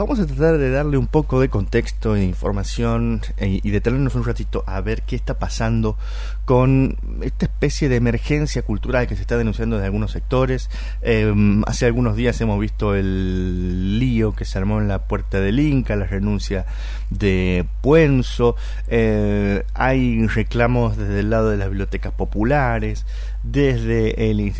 vamos 0.00 0.18
a 0.18 0.26
tratar 0.26 0.56
de 0.56 0.70
darle 0.70 0.96
un 0.96 1.06
poco 1.06 1.40
de 1.40 1.50
contexto 1.50 2.16
e 2.16 2.24
información 2.24 3.20
e, 3.36 3.60
y 3.62 3.70
detenernos 3.70 4.14
un 4.14 4.24
ratito 4.24 4.64
a 4.66 4.80
ver 4.80 5.02
qué 5.02 5.14
está 5.14 5.38
pasando 5.38 5.98
con 6.46 6.96
esta 7.20 7.44
especie 7.44 7.90
de 7.90 7.96
emergencia 7.96 8.62
cultural 8.62 9.06
que 9.06 9.14
se 9.14 9.20
está 9.20 9.36
denunciando 9.36 9.78
de 9.78 9.84
algunos 9.84 10.12
sectores. 10.12 10.70
Em, 11.02 11.62
hace 11.66 11.84
algunos 11.84 12.16
días 12.16 12.40
hemos 12.40 12.58
visto 12.58 12.94
el 12.94 13.98
lío 13.98 14.34
que 14.34 14.46
se 14.46 14.56
armó 14.56 14.80
en 14.80 14.88
la 14.88 15.00
puerta 15.00 15.38
del 15.38 15.60
Inca, 15.60 15.94
la 15.96 16.06
renuncia 16.06 16.64
de 17.10 17.66
Puenzo, 17.82 18.56
eh, 18.88 19.64
hay 19.74 20.26
reclamos 20.28 20.96
desde 20.96 21.20
el 21.20 21.28
lado 21.28 21.50
de 21.50 21.58
las 21.58 21.68
bibliotecas 21.68 22.14
populares, 22.14 23.04
desde 23.42 24.30
el 24.30 24.52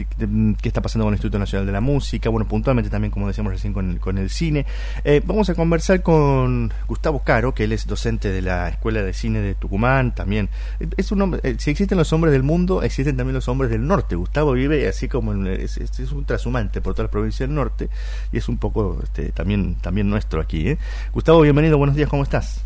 qué 0.60 0.68
está 0.68 0.80
pasando 0.80 1.04
con 1.04 1.12
el 1.12 1.16
Instituto 1.16 1.38
Nacional 1.38 1.66
de 1.66 1.72
la 1.72 1.80
Música, 1.80 2.30
bueno, 2.30 2.48
puntualmente 2.48 2.90
también, 2.90 3.10
como 3.10 3.26
decíamos 3.26 3.52
recién, 3.52 3.72
con 3.72 3.90
el, 3.90 4.00
con 4.00 4.18
el 4.18 4.30
cine. 4.30 4.66
Eh, 5.04 5.20
vamos 5.24 5.50
a 5.50 5.54
conversar 5.54 6.02
con 6.02 6.72
Gustavo 6.88 7.20
Caro, 7.20 7.54
que 7.54 7.64
él 7.64 7.72
es 7.72 7.86
docente 7.86 8.30
de 8.30 8.42
la 8.42 8.68
Escuela 8.68 9.02
de 9.02 9.12
Cine 9.12 9.40
de 9.40 9.54
Tucumán, 9.54 10.14
también. 10.14 10.48
Es 10.96 11.12
un 11.12 11.22
hombre, 11.22 11.40
eh, 11.44 11.56
si 11.58 11.70
existen 11.70 11.98
los 11.98 12.12
hombres 12.12 12.32
del 12.32 12.42
mundo, 12.42 12.82
existen 12.82 13.16
también 13.16 13.34
los 13.34 13.48
hombres 13.48 13.70
del 13.70 13.86
norte. 13.86 14.16
Gustavo 14.16 14.52
vive 14.52 14.88
así 14.88 15.08
como 15.08 15.34
es, 15.46 15.76
es, 15.76 16.12
un 16.12 16.24
trashumante 16.24 16.80
por 16.80 16.94
toda 16.94 17.06
la 17.06 17.10
provincia 17.10 17.46
del 17.46 17.54
norte 17.54 17.88
y 18.32 18.38
es 18.38 18.48
un 18.48 18.58
poco 18.58 18.98
este, 19.02 19.30
también, 19.32 19.76
también 19.76 20.08
nuestro 20.08 20.40
aquí. 20.40 20.70
¿eh? 20.70 20.78
Gustavo, 21.12 21.42
bienvenido, 21.42 21.78
buenos 21.78 21.96
días, 21.96 22.08
¿cómo 22.08 22.22
estás? 22.22 22.64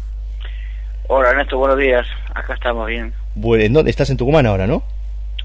Hola 1.09 1.31
Ernesto, 1.31 1.59
buenos 1.59 1.79
días. 1.79 2.07
Acá 2.35 2.55
estamos 2.55 2.87
bien. 2.87 3.13
Bueno, 3.35 3.81
estás 3.81 4.09
en 4.11 4.17
Tucumán 4.17 4.47
ahora, 4.47 4.67
¿no? 4.67 4.83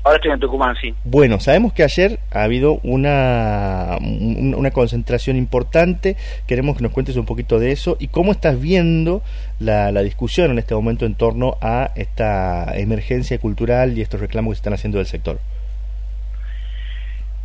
Ahora 0.03 0.15
estoy 0.15 0.31
en 0.31 0.39
Tucumán, 0.39 0.75
sí. 0.79 0.93
Bueno, 1.03 1.39
sabemos 1.39 1.73
que 1.73 1.83
ayer 1.83 2.19
ha 2.31 2.43
habido 2.43 2.79
una, 2.83 3.97
una 3.99 4.71
concentración 4.71 5.35
importante. 5.35 6.15
Queremos 6.47 6.77
que 6.77 6.83
nos 6.83 6.93
cuentes 6.93 7.17
un 7.17 7.25
poquito 7.25 7.59
de 7.59 7.73
eso 7.73 7.97
y 7.99 8.07
cómo 8.07 8.31
estás 8.31 8.59
viendo 8.59 9.21
la, 9.59 9.91
la 9.91 10.01
discusión 10.01 10.51
en 10.51 10.59
este 10.59 10.73
momento 10.73 11.05
en 11.05 11.15
torno 11.15 11.57
a 11.61 11.91
esta 11.95 12.77
emergencia 12.77 13.37
cultural 13.39 13.97
y 13.97 14.01
estos 14.01 14.21
reclamos 14.21 14.51
que 14.51 14.55
se 14.55 14.59
están 14.59 14.73
haciendo 14.73 14.99
del 14.99 15.07
sector. 15.07 15.39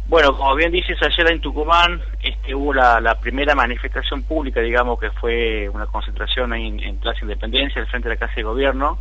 Bueno, 0.06 0.36
como 0.36 0.54
bien 0.54 0.70
dices, 0.70 0.96
ayer 1.02 1.32
en 1.32 1.40
Tucumán 1.40 2.00
este, 2.22 2.54
hubo 2.54 2.72
la, 2.74 3.18
primera 3.20 3.54
manifestación 3.54 4.22
pública, 4.22 4.60
digamos, 4.60 5.00
que 5.00 5.10
fue 5.10 5.68
una 5.70 5.86
concentración 5.86 6.52
en, 6.52 6.78
en 6.78 6.96
Plaza 6.98 7.20
Independencia, 7.22 7.80
al 7.80 7.88
frente 7.88 8.08
de 8.08 8.14
la 8.14 8.18
Casa 8.20 8.34
de 8.36 8.42
Gobierno 8.42 8.98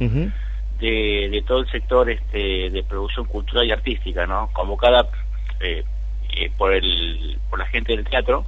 de, 0.83 1.43
todo 1.47 1.59
el 1.59 1.69
sector 1.69 2.09
este, 2.09 2.69
de 2.69 2.83
producción 2.83 3.25
cultural 3.25 3.65
y 3.65 3.71
artística, 3.71 4.27
¿no? 4.27 4.49
Convocada 4.51 5.07
eh, 5.59 5.83
eh, 6.35 6.51
por, 6.57 6.73
el, 6.73 7.39
por 7.49 7.59
la 7.59 7.65
gente 7.67 7.95
del 7.95 8.05
teatro. 8.05 8.45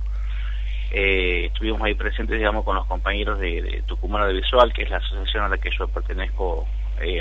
Eh, 0.92 1.46
estuvimos 1.48 1.82
ahí 1.82 1.94
presentes, 1.94 2.38
digamos, 2.38 2.66
con 2.66 2.76
los 2.76 2.86
compañeros 2.88 3.40
de, 3.40 3.84
Tucumán 3.86 4.24
Audiovisual, 4.24 4.74
que 4.74 4.84
es 4.84 4.90
la 4.90 4.98
asociación 4.98 5.44
a 5.44 5.50
la 5.50 5.58
que 5.58 5.70
yo 5.72 5.88
pertenezco 5.88 6.68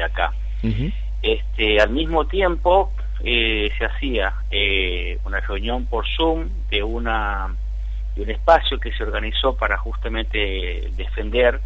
acá. 0.05 0.33
este, 1.23 1.81
al 1.81 1.91
mismo 1.91 2.27
tiempo 2.27 2.93
se 3.23 3.85
hacía 3.85 4.35
una 5.25 5.41
reunión 5.41 5.87
por 5.87 6.05
Zoom 6.07 6.49
de 6.71 6.83
una 6.83 7.55
de 8.15 8.23
un 8.23 8.31
espacio 8.31 8.79
que 8.79 8.93
se 8.93 9.03
organizó 9.03 9.57
para 9.57 9.77
justamente 9.77 10.89
defender 10.97 11.61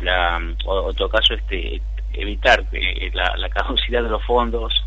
la 0.00 0.40
o, 0.64 0.90
en 0.90 0.96
todo 0.96 1.08
caso 1.08 1.34
este 1.34 1.80
evitar 2.12 2.64
la, 3.12 3.36
la 3.36 3.48
caducidad 3.48 4.02
de 4.02 4.08
los 4.08 4.24
fondos 4.24 4.84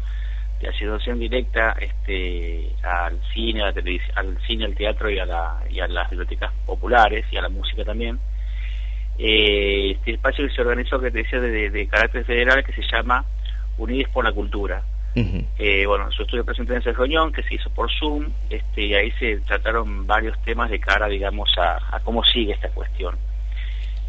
de 0.62 0.70
asignación 0.70 1.20
directa 1.20 1.76
este, 1.80 2.76
al 2.84 3.20
cine, 3.34 3.64
a 3.64 3.72
la 3.72 3.74
al 4.16 4.38
cine, 4.46 4.66
al 4.66 4.76
teatro 4.76 5.10
y 5.10 5.18
a, 5.18 5.26
la, 5.26 5.64
y 5.70 5.80
a 5.80 5.88
las 5.88 6.10
bibliotecas 6.10 6.52
populares 6.66 7.26
y 7.32 7.38
a 7.38 7.42
la 7.42 7.50
música 7.50 7.84
también. 7.84 8.20
Eh, 9.18 9.92
este 9.92 10.12
espacio 10.12 10.48
que 10.48 10.54
se 10.54 10.62
organizó, 10.62 11.00
que 11.00 11.12
te 11.12 11.24
decía, 11.24 11.40
de, 11.40 11.88
carácter 11.88 12.26
federal, 12.26 12.64
que 12.64 12.74
se 12.74 12.84
llama 12.84 13.26
Unides 13.78 14.10
por 14.10 14.24
la 14.24 14.32
Cultura. 14.32 14.84
eh, 15.14 15.86
bueno, 15.86 16.10
yo 16.12 16.24
estuve 16.24 16.44
presente 16.44 16.74
en 16.74 16.80
esa 16.80 16.92
reunión 16.94 17.34
que 17.34 17.44
se 17.44 17.56
hizo 17.56 17.70
por 17.72 17.92
Zoom 17.92 18.30
este, 18.50 18.86
y 18.86 18.94
ahí 18.94 19.12
se 19.20 19.38
trataron 19.42 20.08
varios 20.08 20.42
temas 20.44 20.70
de 20.70 20.80
cara, 20.80 21.08
digamos, 21.08 21.52
a 21.58 22.00
cómo 22.04 22.24
sigue 22.24 22.54
esta 22.54 22.70
cuestión. 22.70 23.18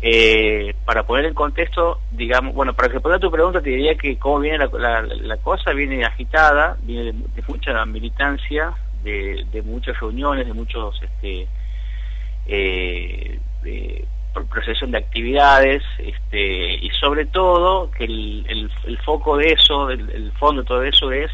Eh, 0.05 0.75
para 0.85 1.05
poner 1.05 1.27
en 1.27 1.35
contexto, 1.35 2.01
digamos, 2.11 2.57
bueno, 2.57 2.75
para 2.75 2.89
responder 2.89 3.19
a 3.19 3.21
tu 3.21 3.31
pregunta 3.31 3.61
te 3.61 3.71
diría 3.71 3.95
que 3.95 4.19
cómo 4.19 4.41
viene 4.41 4.59
la, 4.59 5.37
cosa, 5.37 5.73
viene 5.73 6.05
agitada, 6.05 6.77
viene 6.83 7.13
de, 7.13 7.43
mucha 7.47 7.87
militancia, 7.87 8.75
de, 9.05 9.63
muchas 9.65 9.99
reuniones, 10.01 10.49
de 10.49 10.55
muchos, 10.55 11.01
este, 11.01 11.47
eh, 12.47 13.39
de 13.63 14.05
procesión 14.51 14.91
de 14.91 14.99
actividades, 14.99 15.85
este, 15.99 16.75
y 16.75 16.91
sobre 16.99 17.27
todo 17.27 17.89
que 17.93 18.05
el, 18.05 18.71
el, 18.85 18.99
foco 19.05 19.37
de 19.37 19.53
eso, 19.53 19.89
el, 19.89 20.33
fondo 20.33 20.63
de 20.63 20.67
todo 20.67 20.83
eso 20.83 21.13
es 21.13 21.31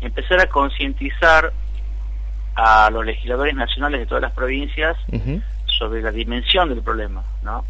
empezar 0.00 0.40
a 0.40 0.46
concientizar 0.46 1.52
a 2.56 2.90
los 2.90 3.06
legisladores 3.06 3.54
nacionales 3.54 4.00
de 4.00 4.06
todas 4.06 4.22
las 4.22 4.32
provincias 4.32 4.96
sobre 5.66 6.02
la 6.02 6.10
dimensión 6.10 6.68
del 6.70 6.82
problema, 6.82 7.22
¿no? 7.44 7.64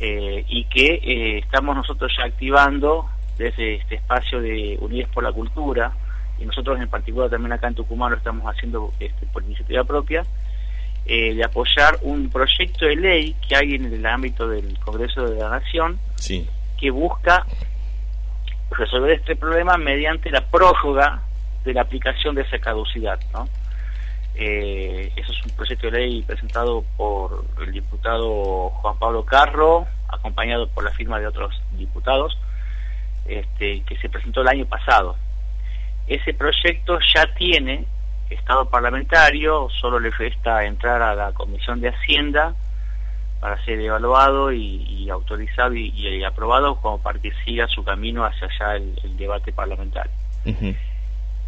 Eh, 0.00 0.44
y 0.48 0.64
que 0.64 0.94
eh, 0.94 1.38
estamos 1.38 1.76
nosotros 1.76 2.12
ya 2.18 2.24
activando 2.24 3.08
desde 3.38 3.76
este 3.76 3.96
espacio 3.96 4.40
de 4.40 4.76
Unides 4.80 5.08
por 5.08 5.22
la 5.22 5.32
Cultura, 5.32 5.92
y 6.38 6.44
nosotros 6.44 6.80
en 6.80 6.88
particular 6.88 7.30
también 7.30 7.52
acá 7.52 7.68
en 7.68 7.74
Tucumán 7.74 8.10
lo 8.10 8.16
estamos 8.16 8.44
haciendo 8.44 8.92
este, 8.98 9.26
por 9.26 9.44
iniciativa 9.44 9.84
propia, 9.84 10.24
eh, 11.06 11.34
de 11.34 11.44
apoyar 11.44 11.98
un 12.02 12.28
proyecto 12.30 12.86
de 12.86 12.96
ley 12.96 13.36
que 13.46 13.54
hay 13.54 13.74
en 13.74 13.92
el 13.92 14.04
ámbito 14.06 14.48
del 14.48 14.78
Congreso 14.80 15.26
de 15.26 15.38
la 15.38 15.50
Nación 15.50 15.98
que 16.78 16.90
busca 16.90 17.44
resolver 18.70 19.12
este 19.12 19.36
problema 19.36 19.76
mediante 19.76 20.30
la 20.30 20.40
prórroga 20.40 21.22
de 21.64 21.74
la 21.74 21.82
aplicación 21.82 22.34
de 22.34 22.42
esa 22.42 22.58
caducidad, 22.58 23.20
¿no? 23.32 23.48
Eh, 24.36 25.12
eso 25.14 25.32
es 25.32 25.44
un 25.44 25.52
proyecto 25.52 25.90
de 25.90 25.98
ley 25.98 26.22
presentado 26.22 26.84
por 26.96 27.44
el 27.62 27.72
diputado 27.72 28.70
Juan 28.70 28.98
Pablo 28.98 29.24
Carro, 29.24 29.86
acompañado 30.08 30.68
por 30.68 30.84
la 30.84 30.90
firma 30.90 31.20
de 31.20 31.26
otros 31.26 31.60
diputados, 31.72 32.36
este, 33.26 33.82
que 33.82 33.96
se 33.98 34.08
presentó 34.08 34.42
el 34.42 34.48
año 34.48 34.66
pasado. 34.66 35.16
Ese 36.06 36.34
proyecto 36.34 36.98
ya 37.14 37.32
tiene 37.34 37.86
estado 38.28 38.68
parlamentario, 38.68 39.68
solo 39.80 39.98
le 39.98 40.10
resta 40.10 40.64
entrar 40.64 41.00
a 41.02 41.14
la 41.14 41.32
Comisión 41.32 41.80
de 41.80 41.90
Hacienda 41.90 42.54
para 43.40 43.62
ser 43.64 43.78
evaluado 43.80 44.52
y, 44.52 45.08
autorizado 45.10 45.74
y, 45.74 46.24
aprobado 46.24 46.76
como 46.76 46.98
para 46.98 47.18
que 47.18 47.32
siga 47.44 47.68
su 47.68 47.84
camino 47.84 48.24
hacia 48.24 48.48
allá 48.48 48.76
el, 48.76 49.16
debate 49.16 49.52
parlamentario. 49.52 50.12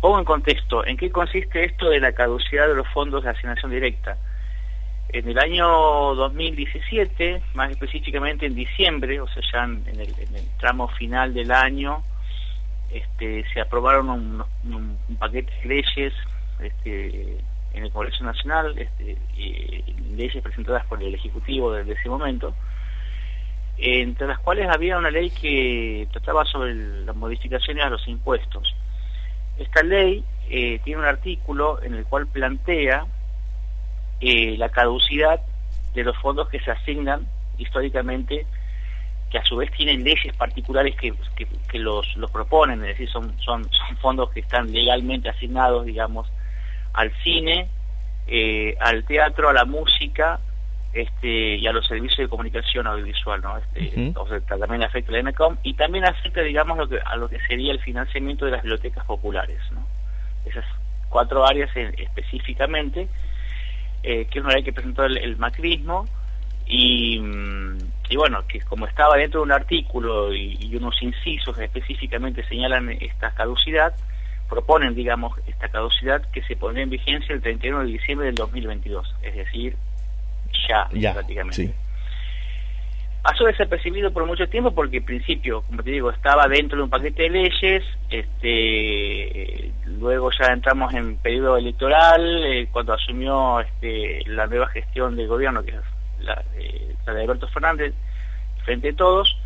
Pongo 0.07 0.21
en 0.21 0.25
contexto, 0.25 0.87
¿en 0.87 0.97
qué 0.97 1.11
consiste 1.11 1.65
esto 1.65 1.91
de 1.91 1.99
la 1.99 2.13
caducidad 2.13 2.69
de 2.69 2.77
los 2.77 2.87
fondos 2.91 3.25
de 3.25 3.31
asignación 3.31 3.73
directa? 3.73 4.17
En 5.09 5.29
el 5.29 5.37
año 5.37 5.67
2017, 6.15 7.43
más 7.55 7.73
específicamente 7.73 8.47
en 8.47 8.55
diciembre, 8.55 9.21
o 9.21 9.27
sea, 9.27 9.43
ya 9.53 9.65
en 9.65 9.83
el, 9.99 10.15
tramo 10.61 10.87
final 10.87 11.35
del 11.35 11.51
año, 11.51 12.05
este, 12.93 13.45
se 13.53 13.61
aprobaron 13.61 14.09
un, 14.09 14.97
paquete 15.19 15.53
de 15.65 15.67
leyes 15.67 16.15
este, 16.61 17.39
en 17.75 17.85
el 17.87 17.91
Congreso 17.91 18.23
Nacional, 18.23 18.79
este, 18.79 19.17
leyes 20.15 20.41
presentadas 20.41 20.87
por 20.87 21.03
el 21.03 21.17
Ejecutivo 21.17 21.73
desde 21.73 21.95
ese 21.95 22.09
momento, 22.09 22.55
entre 23.77 24.29
las 24.29 24.39
cuales 24.39 24.69
había 24.69 24.99
una 24.99 25.11
ley 25.11 25.31
que 25.31 26.07
trataba 26.13 26.45
sobre 26.45 26.77
las 26.77 27.17
modificaciones 27.17 27.85
a 27.85 27.91
los 27.91 28.07
impuestos. 28.07 28.73
Esta 29.59 29.83
ley 29.83 30.25
eh, 30.49 30.81
tiene 30.85 31.01
un 31.01 31.07
artículo 31.07 31.83
en 31.83 31.95
el 31.95 32.05
cual 32.05 32.27
plantea 32.27 33.07
eh, 34.21 34.57
la 34.59 34.69
caducidad 34.69 35.41
de 35.95 36.05
los 36.05 36.17
fondos 36.19 36.49
que 36.49 36.61
se 36.61 36.71
asignan 36.71 37.27
históricamente, 37.59 38.47
que 39.31 39.39
a 39.39 39.45
su 39.45 39.57
vez 39.57 39.71
tienen 39.73 40.05
leyes 40.05 40.35
particulares 40.37 40.95
que, 40.97 41.13
los, 41.79 42.07
proponen, 42.33 42.83
es 42.83 42.99
decir, 42.99 43.09
son 43.11 43.35
fondos 44.01 44.31
que 44.31 44.41
están 44.41 44.73
legalmente 44.73 45.29
asignados, 45.29 45.85
digamos, 45.87 46.29
al 46.93 47.13
cine, 47.23 47.69
eh, 48.27 48.77
al 48.81 49.05
teatro, 49.05 49.49
a 49.49 49.53
la 49.53 49.65
música 49.65 50.41
este, 50.97 51.57
y 51.57 51.67
a 51.67 51.73
los 51.73 51.87
servicios 51.87 52.19
de 52.19 52.29
comunicación 52.29 52.87
audiovisual, 52.87 53.43
¿no? 53.43 53.59
Este, 53.59 54.15
también 54.49 54.83
afecta 54.83 55.13
la 55.13 55.19
ENACOM 55.19 55.59
y 55.63 55.75
también 55.75 56.07
afecta, 56.07 56.41
digamos, 56.41 56.79
lo 56.79 56.89
que, 56.89 56.99
a 57.05 57.17
lo 57.17 57.29
que 57.29 57.39
sería 57.47 57.73
el 57.73 57.81
financiamiento 57.81 58.47
de 58.47 58.53
las 58.53 58.63
bibliotecas 58.63 59.05
populares, 59.05 59.61
¿no? 59.73 59.87
Esas 60.47 60.65
cuatro 61.11 61.47
áreas 61.47 61.71
específicamente, 61.75 63.09
eh, 64.03 64.27
que 64.31 64.39
es 64.39 64.45
una 64.45 64.55
ley 64.55 64.63
que 64.63 64.73
presentó 64.73 65.05
el, 65.05 65.37
macrismo 65.37 66.07
y, 66.67 67.19
mm, 67.21 67.79
y, 68.09 68.17
bueno, 68.17 68.47
que 68.49 68.61
como 68.63 68.87
estaba 68.87 69.17
dentro 69.17 69.41
de 69.41 69.45
un 69.45 69.53
artículo 69.53 70.33
y, 70.33 70.57
y 70.59 70.77
unos 70.77 71.03
incisos 71.03 71.59
específicamente 71.59 72.43
señalan 72.49 72.91
esta 72.91 73.33
caducidad, 73.33 73.95
proponen, 74.49 74.95
digamos, 74.95 75.37
esta 75.47 75.69
caducidad 75.69 76.23
que 76.31 76.43
se 76.45 76.57
pondría 76.57 76.85
en 76.85 76.91
vigencia 76.91 77.35
el 77.35 77.43
31 77.43 77.81
de 77.81 77.87
diciembre 77.87 78.27
del 78.29 78.37
2022, 78.37 79.15
es 79.23 79.37
decir, 79.37 79.77
ya, 80.69 80.89
ya 80.93 81.13
prácticamente. 81.13 81.57
Sí. 81.57 81.75
Pasó 83.27 83.45
desapercibido 83.45 84.13
por 84.13 84.25
mucho 84.25 84.49
tiempo 84.49 84.71
porque 84.71 84.99
en 84.99 85.05
principio, 85.05 85.63
como 85.63 85.83
te 85.83 85.91
digo, 85.91 86.11
estaba 86.11 86.47
dentro 86.47 86.79
de 86.79 86.85
un 86.85 86.91
paquete 86.91 87.25
de 87.25 87.31
leyes, 87.31 87.83
este, 88.09 89.73
luego 89.85 90.31
ya 90.31 90.53
entramos 90.53 90.95
en 90.95 91.17
periodo 91.17 91.57
electoral, 91.57 92.45
eh, 92.45 92.69
cuando 92.71 92.93
asumió 92.93 93.59
este, 93.59 94.23
la 94.27 94.47
nueva 94.47 94.69
gestión 94.69 95.17
del 95.17 95.27
gobierno, 95.27 95.65
que 95.65 95.73
es 95.73 95.81
la, 96.21 96.41
la 97.05 97.13
de 97.15 97.23
Alberto 97.23 97.49
Fernández, 97.49 97.95
frente 98.65 98.91
a 98.91 98.95
todos, 98.97 99.37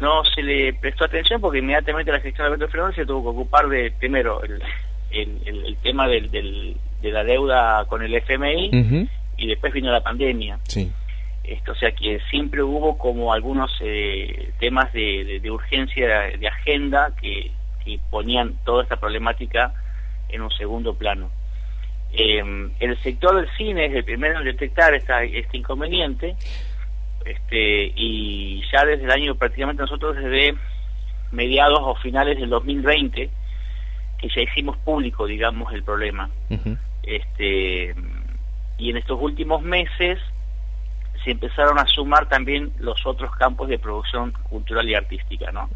no 0.00 0.24
se 0.24 0.42
le 0.42 0.72
prestó 0.72 1.04
atención 1.04 1.38
porque 1.38 1.58
inmediatamente 1.58 2.10
la 2.10 2.20
gestión 2.20 2.44
de 2.44 2.54
Alberto 2.54 2.72
Fernández 2.72 2.96
se 2.96 3.04
tuvo 3.04 3.24
que 3.24 3.38
ocupar 3.38 3.68
de, 3.68 3.90
primero, 3.98 4.42
el, 4.42 4.62
el, 5.10 5.76
tema 5.82 6.08
del, 6.08 6.30
de 6.30 7.12
la 7.12 7.24
deuda 7.24 7.84
con 7.86 8.02
el 8.02 8.14
FMI 8.14 9.08
y 9.36 9.46
después 9.46 9.72
vino 9.72 9.90
la 9.90 10.02
pandemia. 10.02 10.58
Sí. 10.64 10.92
Esto, 11.44 11.72
o 11.72 11.74
sea 11.76 11.92
que 11.92 12.20
siempre 12.28 12.62
hubo 12.62 12.98
como 12.98 13.32
algunos 13.32 13.70
eh, 13.80 14.50
temas 14.58 14.92
de, 14.92 15.40
urgencia 15.50 16.36
de 16.36 16.48
agenda 16.48 17.14
que, 17.20 17.52
ponían 18.10 18.56
toda 18.64 18.82
esta 18.82 18.96
problemática 18.96 19.72
en 20.28 20.42
un 20.42 20.50
segundo 20.50 20.94
plano. 20.94 21.30
Em, 22.12 22.72
el 22.80 22.98
sector 22.98 23.36
del 23.36 23.48
cine 23.56 23.86
es 23.86 23.94
el 23.94 24.04
primero 24.04 24.40
en 24.40 24.44
detectar 24.44 24.92
esta, 24.92 25.22
este 25.22 25.56
inconveniente 25.56 26.34
este, 27.24 27.92
y 27.94 28.62
ya 28.72 28.84
desde 28.84 29.04
el 29.04 29.10
año 29.10 29.34
prácticamente 29.34 29.82
nosotros 29.82 30.16
desde 30.16 30.54
mediados 31.32 31.80
o 31.82 31.94
finales 31.96 32.38
del 32.38 32.48
2020 32.48 33.30
que 34.18 34.28
ya 34.28 34.40
hicimos 34.42 34.76
público 34.78 35.26
digamos 35.26 35.72
el 35.72 35.82
problema 35.82 36.30
este 37.02 37.94
y 38.78 38.90
en 38.90 38.96
estos 38.96 39.20
últimos 39.20 39.62
meses 39.62 40.18
se 41.24 41.32
empezaron 41.32 41.78
a 41.78 41.86
sumar 41.86 42.28
también 42.28 42.72
los 42.78 43.04
otros 43.06 43.34
campos 43.36 43.68
de 43.68 43.78
producción 43.78 44.32
cultural 44.48 44.88
y 44.88 44.94
artística, 44.94 45.50
¿no? 45.50 45.68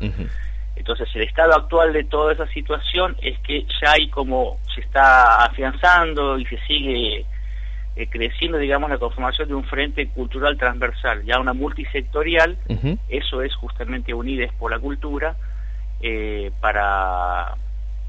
Entonces 0.76 1.08
el 1.14 1.23
estado 1.23 1.55
actual 1.55 1.93
de 1.93 2.05
toda 2.05 2.32
esa 2.32 2.47
situación 2.49 3.17
es 3.20 3.38
que 3.41 3.67
ya 3.82 3.93
hay 3.93 4.08
como 4.08 4.58
se 4.75 4.81
está 4.81 5.44
afianzando 5.44 6.38
y 6.38 6.47
se 6.47 6.58
sigue 6.67 7.26
eh, 7.97 8.06
creciendo, 8.08 8.58
digamos, 8.58 8.88
la 8.88 8.99
conformación 8.99 9.49
de 9.49 9.55
un 9.55 9.64
frente 9.64 10.08
cultural 10.08 10.56
transversal, 10.56 11.25
ya 11.25 11.41
una 11.41 11.53
multisectorial, 11.53 12.56
eso 13.08 13.43
es 13.43 13.55
justamente 13.56 14.14
Unides 14.14 14.53
por 14.58 14.70
la 14.70 14.79
Cultura, 14.79 15.35
eh, 16.00 16.50
para, 16.61 17.56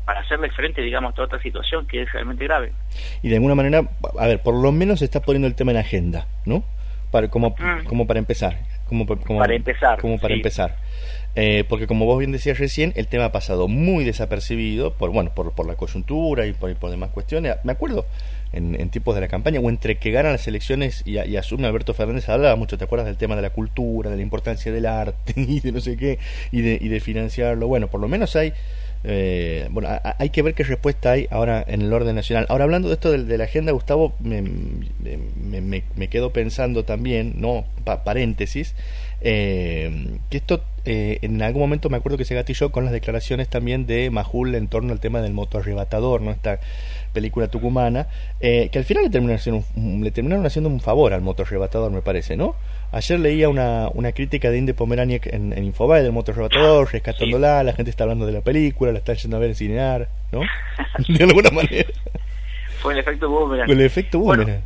para 0.05 0.21
hacerle 0.21 0.49
frente, 0.51 0.81
digamos, 0.81 1.11
a 1.11 1.15
toda 1.15 1.27
otra 1.27 1.41
situación 1.41 1.85
que 1.87 2.03
es 2.03 2.11
realmente 2.11 2.43
grave. 2.43 2.73
Y 3.21 3.29
de 3.29 3.35
alguna 3.35 3.55
manera, 3.55 3.83
a 4.19 4.27
ver, 4.27 4.41
por 4.41 4.55
lo 4.55 4.71
menos 4.71 4.99
se 4.99 5.05
está 5.05 5.21
poniendo 5.21 5.47
el 5.47 5.55
tema 5.55 5.71
en 5.71 5.77
agenda, 5.77 6.27
¿no? 6.45 6.63
para, 7.11 7.27
como, 7.27 7.49
mm. 7.51 7.85
como 7.85 8.07
para 8.07 8.19
empezar. 8.19 8.57
Como, 8.87 9.05
como, 9.05 9.39
para 9.39 9.53
empezar. 9.53 9.99
Como 9.99 10.17
para 10.17 10.33
empezar. 10.33 10.77
Eh, 11.35 11.63
porque 11.69 11.87
como 11.87 12.05
vos 12.05 12.19
bien 12.19 12.31
decías 12.31 12.57
recién, 12.57 12.91
el 12.97 13.07
tema 13.07 13.25
ha 13.25 13.31
pasado 13.31 13.69
muy 13.69 14.03
desapercibido 14.03 14.93
por 14.95 15.11
bueno 15.11 15.33
por, 15.33 15.53
por 15.53 15.65
la 15.65 15.75
coyuntura 15.75 16.45
y 16.45 16.53
por, 16.53 16.75
por 16.75 16.89
demás 16.89 17.11
cuestiones. 17.11 17.55
Me 17.63 17.71
acuerdo 17.71 18.05
en, 18.51 18.79
en, 18.79 18.89
tiempos 18.89 19.15
de 19.15 19.21
la 19.21 19.29
campaña 19.29 19.61
o 19.61 19.69
entre 19.69 19.95
que 19.95 20.11
ganan 20.11 20.33
las 20.33 20.45
elecciones 20.47 21.03
y, 21.05 21.19
y, 21.19 21.37
asume 21.37 21.67
Alberto 21.67 21.93
Fernández 21.93 22.27
hablaba 22.27 22.57
mucho, 22.57 22.77
¿te 22.77 22.83
acuerdas 22.83 23.07
del 23.07 23.15
tema 23.15 23.37
de 23.37 23.43
la 23.43 23.51
cultura, 23.51 24.09
de 24.09 24.17
la 24.17 24.21
importancia 24.21 24.73
del 24.73 24.85
arte 24.85 25.33
y 25.37 25.61
de 25.61 25.71
no 25.71 25.79
sé 25.79 25.95
qué 25.95 26.19
y 26.51 26.61
de, 26.61 26.77
y 26.81 26.89
de 26.89 26.99
financiarlo? 26.99 27.67
Bueno, 27.67 27.87
por 27.87 28.01
lo 28.01 28.09
menos 28.09 28.35
hay 28.35 28.51
eh, 29.03 29.67
bueno, 29.71 29.89
hay 30.19 30.29
que 30.29 30.41
ver 30.41 30.53
qué 30.53 30.63
respuesta 30.63 31.11
hay 31.11 31.27
ahora 31.31 31.63
en 31.67 31.81
el 31.81 31.91
orden 31.93 32.15
nacional. 32.15 32.45
Ahora, 32.49 32.65
hablando 32.65 32.87
de 32.87 32.95
esto 32.95 33.11
de, 33.11 33.37
la 33.37 33.45
agenda, 33.45 33.71
Gustavo, 33.71 34.13
me, 34.19 34.41
me, 34.41 35.83
me, 35.95 36.07
quedo 36.07 36.31
pensando 36.31 36.85
también, 36.85 37.33
no 37.37 37.65
paréntesis, 37.83 38.75
eh, 39.21 40.17
que 40.29 40.37
esto 40.37 40.63
eh, 40.85 41.19
en 41.21 41.41
algún 41.41 41.61
momento 41.61 41.89
me 41.89 41.97
acuerdo 41.97 42.17
que 42.17 42.25
se 42.25 42.33
gatilló 42.33 42.71
con 42.71 42.83
las 42.83 42.93
declaraciones 42.93 43.47
también 43.49 43.85
de 43.85 44.09
Majul 44.09 44.55
en 44.55 44.67
torno 44.67 44.93
al 44.93 44.99
tema 44.99 45.21
del 45.21 45.33
moto 45.33 45.59
arrebatador, 45.59 46.21
¿no? 46.21 46.31
Esta 46.31 46.59
película 47.13 47.49
tucumana, 47.49 48.07
eh, 48.39 48.69
que 48.71 48.79
al 48.79 48.85
final 48.85 49.03
le 49.03 49.09
terminaron, 49.09 49.37
haciendo 49.37 49.63
un, 49.75 50.03
le 50.03 50.11
terminaron 50.11 50.45
haciendo 50.45 50.69
un 50.69 50.79
favor 50.79 51.13
al 51.13 51.21
moto 51.21 51.43
arrebatador, 51.43 51.91
me 51.91 52.01
parece, 52.01 52.35
¿no? 52.35 52.55
Ayer 52.91 53.19
leía 53.19 53.47
una, 53.47 53.89
una 53.93 54.11
crítica 54.11 54.49
de 54.49 54.57
Inde 54.57 54.73
Pomeraniec 54.73 55.27
en, 55.27 55.53
en 55.53 55.63
Infobae 55.63 56.01
del 56.01 56.11
moto 56.11 56.31
arrebatador, 56.31 56.91
rescatándola, 56.91 57.63
la 57.63 57.73
gente 57.73 57.91
está 57.91 58.03
hablando 58.03 58.25
de 58.25 58.31
la 58.31 58.41
película, 58.41 58.91
la 58.91 58.97
están 58.97 59.15
yendo 59.15 59.37
a 59.37 59.39
ver 59.39 59.49
en 59.49 59.55
cinear, 59.55 60.09
¿no? 60.31 60.41
de 61.07 61.23
alguna 61.23 61.51
manera. 61.51 61.89
Fue 62.79 62.93
el 62.93 62.99
efecto 62.99 63.29
boomerang. 63.29 63.67
Fue 63.67 63.75
el 63.75 63.81
efecto 63.81 64.19
boomerang. 64.19 64.61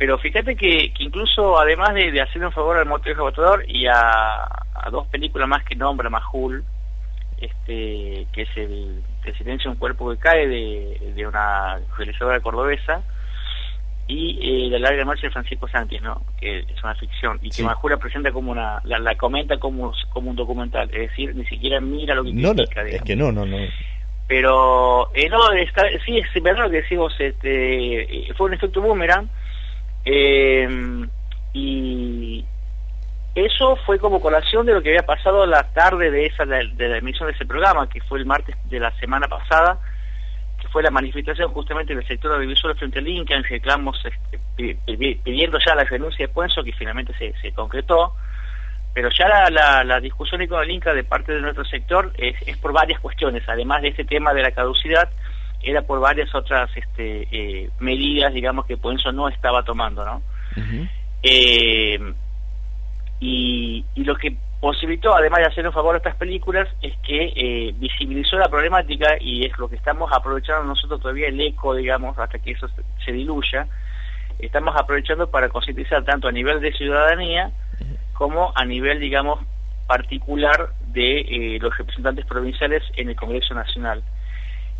Pero 0.00 0.16
fíjate 0.16 0.56
que, 0.56 0.94
que 0.94 1.02
incluso 1.04 1.60
además 1.60 1.92
de, 1.92 2.10
de 2.10 2.22
hacer 2.22 2.42
un 2.42 2.52
favor 2.52 2.78
al 2.78 2.86
moto 2.86 3.10
arrebatador 3.10 3.66
y 3.68 3.86
a, 3.86 4.44
a 4.44 4.88
dos 4.90 5.06
películas 5.08 5.46
más 5.46 5.62
que 5.62 5.76
nombra 5.76 6.08
Majul, 6.08 6.64
este, 7.38 8.26
que 8.32 8.42
es 8.42 8.48
el, 8.56 9.02
el 9.22 9.36
silencio 9.36 9.70
un 9.70 9.76
cuerpo 9.76 10.10
que 10.10 10.16
cae 10.16 10.48
de, 10.48 11.12
de 11.14 11.26
una 11.26 11.78
realizadora 11.98 12.40
cordobesa 12.40 13.02
y 14.08 14.38
eh, 14.40 14.70
La 14.70 14.78
larga 14.78 15.04
noche 15.04 15.26
de 15.26 15.32
Francisco 15.32 15.68
Sánchez, 15.68 16.00
¿no? 16.00 16.22
que 16.40 16.60
es 16.60 16.82
una 16.82 16.94
ficción 16.94 17.38
y 17.42 17.50
que 17.50 17.62
Majul 17.62 17.90
la 17.90 17.98
presenta 17.98 18.32
como 18.32 18.52
una 18.52 18.80
la, 18.84 18.98
la, 19.00 19.14
comenta 19.16 19.58
como, 19.58 19.92
como 20.14 20.30
un 20.30 20.36
documental, 20.36 20.88
es 20.94 21.10
decir, 21.10 21.36
ni 21.36 21.44
siquiera 21.44 21.78
mira 21.78 22.14
lo 22.14 22.24
que 22.24 22.32
no, 22.32 22.52
es 22.52 23.02
que 23.02 23.16
no, 23.16 23.30
no, 23.32 23.44
no. 23.44 23.58
Pero 24.26 25.10
eh, 25.14 25.28
no, 25.28 25.52
está, 25.52 25.82
sí, 26.06 26.16
es 26.16 26.42
verdad 26.42 26.64
lo 26.64 26.70
que 26.70 26.80
decimos, 26.80 27.12
este, 27.18 28.32
fue 28.34 28.46
un 28.46 28.54
efecto 28.54 28.80
boomerang 28.80 29.28
eh, 30.04 31.06
y, 31.52 32.44
eso 33.34 33.76
fue 33.86 33.98
como 33.98 34.20
colación 34.20 34.66
de 34.66 34.74
lo 34.74 34.82
que 34.82 34.88
había 34.88 35.06
pasado 35.06 35.46
la 35.46 35.62
tarde 35.72 36.10
de 36.10 36.26
esa 36.26 36.44
de, 36.44 36.64
la 36.64 36.98
emisión 36.98 37.28
de 37.28 37.34
ese 37.34 37.46
programa, 37.46 37.88
que 37.88 38.00
fue 38.02 38.18
el 38.18 38.26
martes 38.26 38.56
de 38.68 38.80
la 38.80 38.90
semana 38.98 39.28
pasada, 39.28 39.78
que 40.60 40.66
fue 40.68 40.82
la 40.82 40.90
manifestación 40.90 41.52
justamente 41.52 41.94
del 41.94 42.06
sector 42.06 42.32
audiovisual 42.32 42.76
frente 42.76 42.98
al 42.98 43.06
Inca 43.06 43.36
en 43.36 43.44
reclamos 43.44 44.02
este, 44.04 44.76
pidiendo 45.24 45.58
ya 45.64 45.76
la 45.76 45.84
renuncia 45.84 46.26
de 46.26 46.32
Puenzo, 46.32 46.64
que 46.64 46.72
finalmente 46.72 47.14
se, 47.18 47.32
se 47.40 47.52
concretó. 47.52 48.14
Pero 48.92 49.08
ya 49.16 49.48
la, 49.48 49.84
la, 49.84 50.00
discusión 50.00 50.44
con 50.48 50.64
el 50.64 50.70
Inca 50.70 50.92
de 50.92 51.04
parte 51.04 51.32
de 51.32 51.40
nuestro 51.40 51.64
sector 51.64 52.12
es, 52.18 52.34
es, 52.44 52.56
por 52.56 52.72
varias 52.72 52.98
cuestiones, 52.98 53.48
además 53.48 53.82
de 53.82 53.88
este 53.88 54.04
tema 54.04 54.34
de 54.34 54.42
la 54.42 54.50
caducidad, 54.50 55.08
era 55.62 55.82
por 55.82 56.00
varias 56.00 56.34
otras 56.34 56.70
este, 56.76 57.28
eh, 57.30 57.70
medidas, 57.78 58.32
digamos, 58.32 58.66
que 58.66 58.76
Puenzo 58.76 59.12
no 59.12 59.28
estaba 59.28 59.62
tomando, 59.62 60.04
¿no? 60.04 60.22
eh, 61.22 62.14
y, 63.20 63.84
lo 63.96 64.16
que 64.16 64.34
posibilitó, 64.60 65.14
además 65.14 65.40
de 65.40 65.46
hacer 65.46 65.66
un 65.66 65.72
favor 65.72 65.94
a 65.94 65.98
estas 65.98 66.16
películas, 66.16 66.68
es 66.82 66.96
que 66.98 67.32
eh, 67.36 67.74
visibilizó 67.76 68.36
la 68.36 68.48
problemática 68.48 69.16
y 69.20 69.44
es 69.44 69.56
lo 69.58 69.68
que 69.68 69.76
estamos 69.76 70.10
aprovechando 70.12 70.64
nosotros 70.64 71.00
todavía 71.00 71.28
el 71.28 71.40
eco, 71.40 71.74
digamos, 71.74 72.18
hasta 72.18 72.38
que 72.38 72.52
eso 72.52 72.66
se, 73.04 73.12
diluya. 73.12 73.66
Estamos 74.38 74.74
aprovechando 74.76 75.30
para 75.30 75.50
concientizar 75.50 76.02
tanto 76.04 76.28
a 76.28 76.32
nivel 76.32 76.60
de 76.60 76.72
ciudadanía 76.72 77.50
como 78.14 78.52
a 78.54 78.64
nivel, 78.64 79.00
digamos, 79.00 79.40
particular 79.86 80.70
de 80.86 81.20
eh, 81.20 81.58
los 81.60 81.76
representantes 81.76 82.24
provinciales 82.24 82.82
en 82.96 83.10
el 83.10 83.16
Congreso 83.16 83.54
Nacional. 83.54 84.02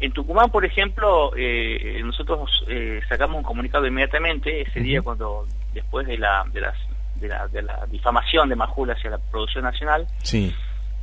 En 0.01 0.13
Tucumán, 0.13 0.51
por 0.51 0.65
ejemplo, 0.65 1.33
eh, 1.37 2.01
nosotros 2.03 2.65
sacamos 3.09 3.37
un 3.37 3.43
comunicado 3.43 3.87
inmediatamente 3.87 4.63
ese 4.63 4.81
día 4.81 5.03
cuando 5.03 5.47
después 5.75 6.07
de, 6.07 6.17
la, 6.17 6.45
de 6.53 6.61
las 6.63 6.75
de 7.21 7.29
la, 7.29 7.47
de 7.49 7.63
la 7.63 7.87
difamación 7.87 8.49
de 8.49 8.57
Majul 8.57 8.91
hacia 8.91 9.11
la 9.11 9.19
producción 9.19 9.65
nacional. 9.65 10.07
Sí. 10.23 10.55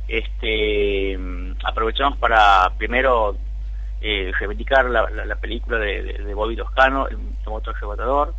Este, 0.08 1.18
aprovechamos 1.64 2.18
para 2.18 2.72
primero 2.76 3.36
eh, 4.00 4.32
reivindicar 4.38 4.86
la, 4.86 5.08
la, 5.10 5.36
película 5.36 5.78
de, 5.78 6.02
de, 6.02 6.34
Bobby 6.34 6.56
Toscano, 6.56 7.06
el 7.08 7.18
motor 7.46 7.74
arrebatador, 7.76 8.34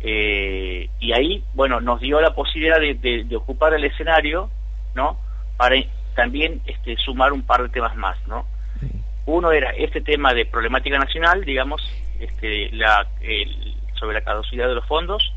eh, 0.00 0.90
y 1.00 1.12
ahí, 1.12 1.44
bueno, 1.54 1.80
nos 1.80 2.00
dio 2.00 2.20
la 2.20 2.34
posibilidad 2.34 2.78
de, 2.78 3.24
de, 3.24 3.36
ocupar 3.36 3.74
el 3.74 3.84
escenario, 3.84 4.50
¿no? 4.94 5.18
Para 5.56 5.76
también 6.14 6.60
este, 6.66 6.96
sumar 6.96 7.32
un 7.32 7.42
par 7.42 7.62
de 7.62 7.68
temas 7.70 7.96
más, 7.96 8.16
¿no? 8.26 8.46
Uno 9.28 9.52
era 9.52 9.72
este 9.72 10.00
tema 10.00 10.32
de 10.32 10.46
problemática 10.46 10.98
nacional, 10.98 11.44
digamos, 11.44 11.82
este, 12.18 12.70
la, 12.72 13.06
sobre 14.00 14.14
la 14.14 14.20
caducidad 14.22 14.68
de 14.68 14.74
los 14.74 14.86
fondos, 14.86 15.34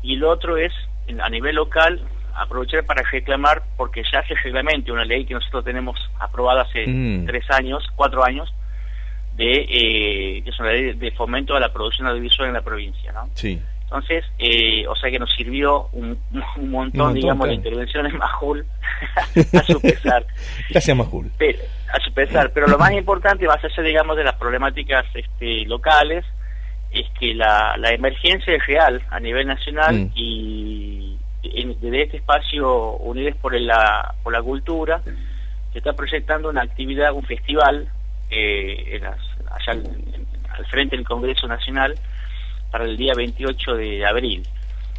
y 0.00 0.14
el 0.14 0.22
otro 0.22 0.56
es 0.56 0.72
a 1.20 1.28
nivel 1.28 1.56
local 1.56 2.00
aprovechar 2.36 2.84
para 2.86 3.02
reclamar, 3.02 3.64
porque 3.76 4.04
ya 4.12 4.24
se 4.28 4.34
reglamente 4.36 4.92
una 4.92 5.04
ley 5.04 5.24
que 5.24 5.34
nosotros 5.34 5.64
tenemos 5.64 5.98
aprobada 6.20 6.62
hace 6.62 6.86
mm. 6.86 7.26
tres 7.26 7.50
años, 7.50 7.84
cuatro 7.96 8.24
años, 8.24 8.54
de 9.34 9.66
eh, 9.68 10.42
que 10.44 10.50
es 10.50 10.60
una 10.60 10.70
ley 10.70 10.92
de 10.92 11.10
fomento 11.10 11.56
a 11.56 11.60
la 11.60 11.72
producción 11.72 12.06
audiovisual 12.06 12.46
en 12.46 12.54
la 12.54 12.62
provincia, 12.62 13.10
¿no? 13.10 13.28
Sí. 13.34 13.60
Entonces, 13.86 14.24
eh, 14.38 14.84
o 14.88 14.96
sea 14.96 15.10
que 15.12 15.18
nos 15.18 15.32
sirvió 15.32 15.88
un, 15.92 16.18
un, 16.56 16.70
montón, 16.70 17.14
digamos, 17.14 17.46
de 17.46 17.54
intervenciones 17.54 18.12
Majul 18.14 18.66
a 19.54 19.62
su 19.62 19.80
pesar. 19.80 20.26
Gracias, 20.70 20.96
Majul. 20.96 21.30
Pero, 21.38 21.58
a 21.92 22.00
su 22.00 22.12
pesar, 22.12 22.50
pero 22.52 22.66
lo 22.66 22.78
más 22.78 22.90
importante, 22.92 23.46
más 23.46 23.62
allá, 23.62 23.82
digamos, 23.84 24.16
de 24.16 24.24
las 24.24 24.34
problemáticas 24.34 25.06
este, 25.14 25.64
locales, 25.66 26.24
es 26.90 27.06
que 27.20 27.34
la, 27.34 27.76
la 27.76 27.90
emergencia 27.90 28.54
es 28.54 28.66
real 28.66 29.02
a 29.08 29.20
nivel 29.20 29.46
nacional 29.46 29.94
mm. 29.94 30.12
y 30.16 31.16
desde 31.80 32.02
este 32.02 32.16
espacio 32.16 32.96
Unidos 32.96 33.36
por 33.40 33.58
la, 33.58 34.14
por 34.22 34.32
la 34.32 34.42
Cultura 34.42 35.00
se 35.72 35.78
está 35.78 35.92
proyectando 35.92 36.48
una 36.48 36.62
actividad, 36.62 37.12
un 37.12 37.22
festival 37.22 37.88
eh, 38.30 39.00
allá 39.00 39.80
al 40.56 40.66
frente 40.66 40.96
del 40.96 41.04
Congreso 41.04 41.46
Nacional 41.46 41.94
para 42.70 42.84
el 42.84 42.96
día 42.96 43.14
28 43.14 43.74
de 43.76 44.06
abril. 44.06 44.46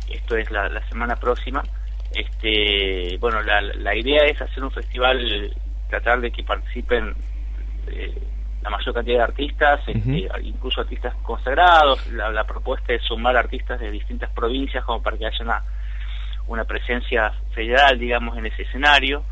Esto 0.09 0.38
es 0.38 0.50
la, 0.51 0.88
semana 0.88 1.15
próxima. 1.15 1.63
Este, 2.13 3.17
bueno, 3.19 3.41
la, 3.41 3.62
la 3.62 3.95
idea 3.95 4.25
es 4.25 4.41
hacer 4.41 4.63
un 4.63 4.71
festival, 4.71 5.53
tratar 5.89 6.21
de 6.21 6.31
que 6.31 6.43
participen 6.43 7.15
eh, 7.88 8.21
la 8.62 8.69
mayor 8.71 8.93
cantidad 8.93 9.17
de 9.17 9.24
artistas, 9.24 9.81
este, 9.88 10.27
incluso 10.43 10.81
artistas 10.81 11.15
consagrados. 11.24 12.05
La, 12.12 12.43
propuesta 12.43 12.93
es 12.93 13.01
sumar 13.03 13.38
artistas 13.38 13.79
de 13.79 13.91
distintas 13.91 14.29
provincias 14.31 14.83
como 14.83 15.01
para 15.01 15.17
que 15.17 15.25
haya 15.25 15.43
una, 15.43 15.63
una 16.47 16.65
presencia 16.65 17.33
federal, 17.53 17.97
digamos, 18.00 18.38
en 18.38 18.47
ese 18.47 18.63
escenario. 18.63 19.24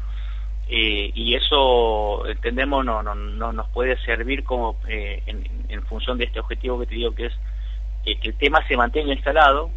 Eh, 0.69 1.11
y 1.13 1.35
eso 1.35 2.25
entendemos 2.27 2.83
no, 2.83 3.03
no, 3.03 3.13
no 3.13 3.53
nos 3.53 3.69
puede 3.69 3.97
servir 4.03 4.43
como 4.43 4.77
eh, 4.87 5.21
en, 5.27 5.83
función 5.83 6.17
de 6.17 6.25
este 6.25 6.39
objetivo 6.39 6.79
que 6.79 6.87
te 6.87 6.95
digo 6.95 7.13
que 7.13 7.27
es 7.27 7.33
que 8.05 8.29
el 8.29 8.35
tema 8.35 8.65
se 8.67 8.77
mantenga 8.77 9.13
instalado, 9.13 9.71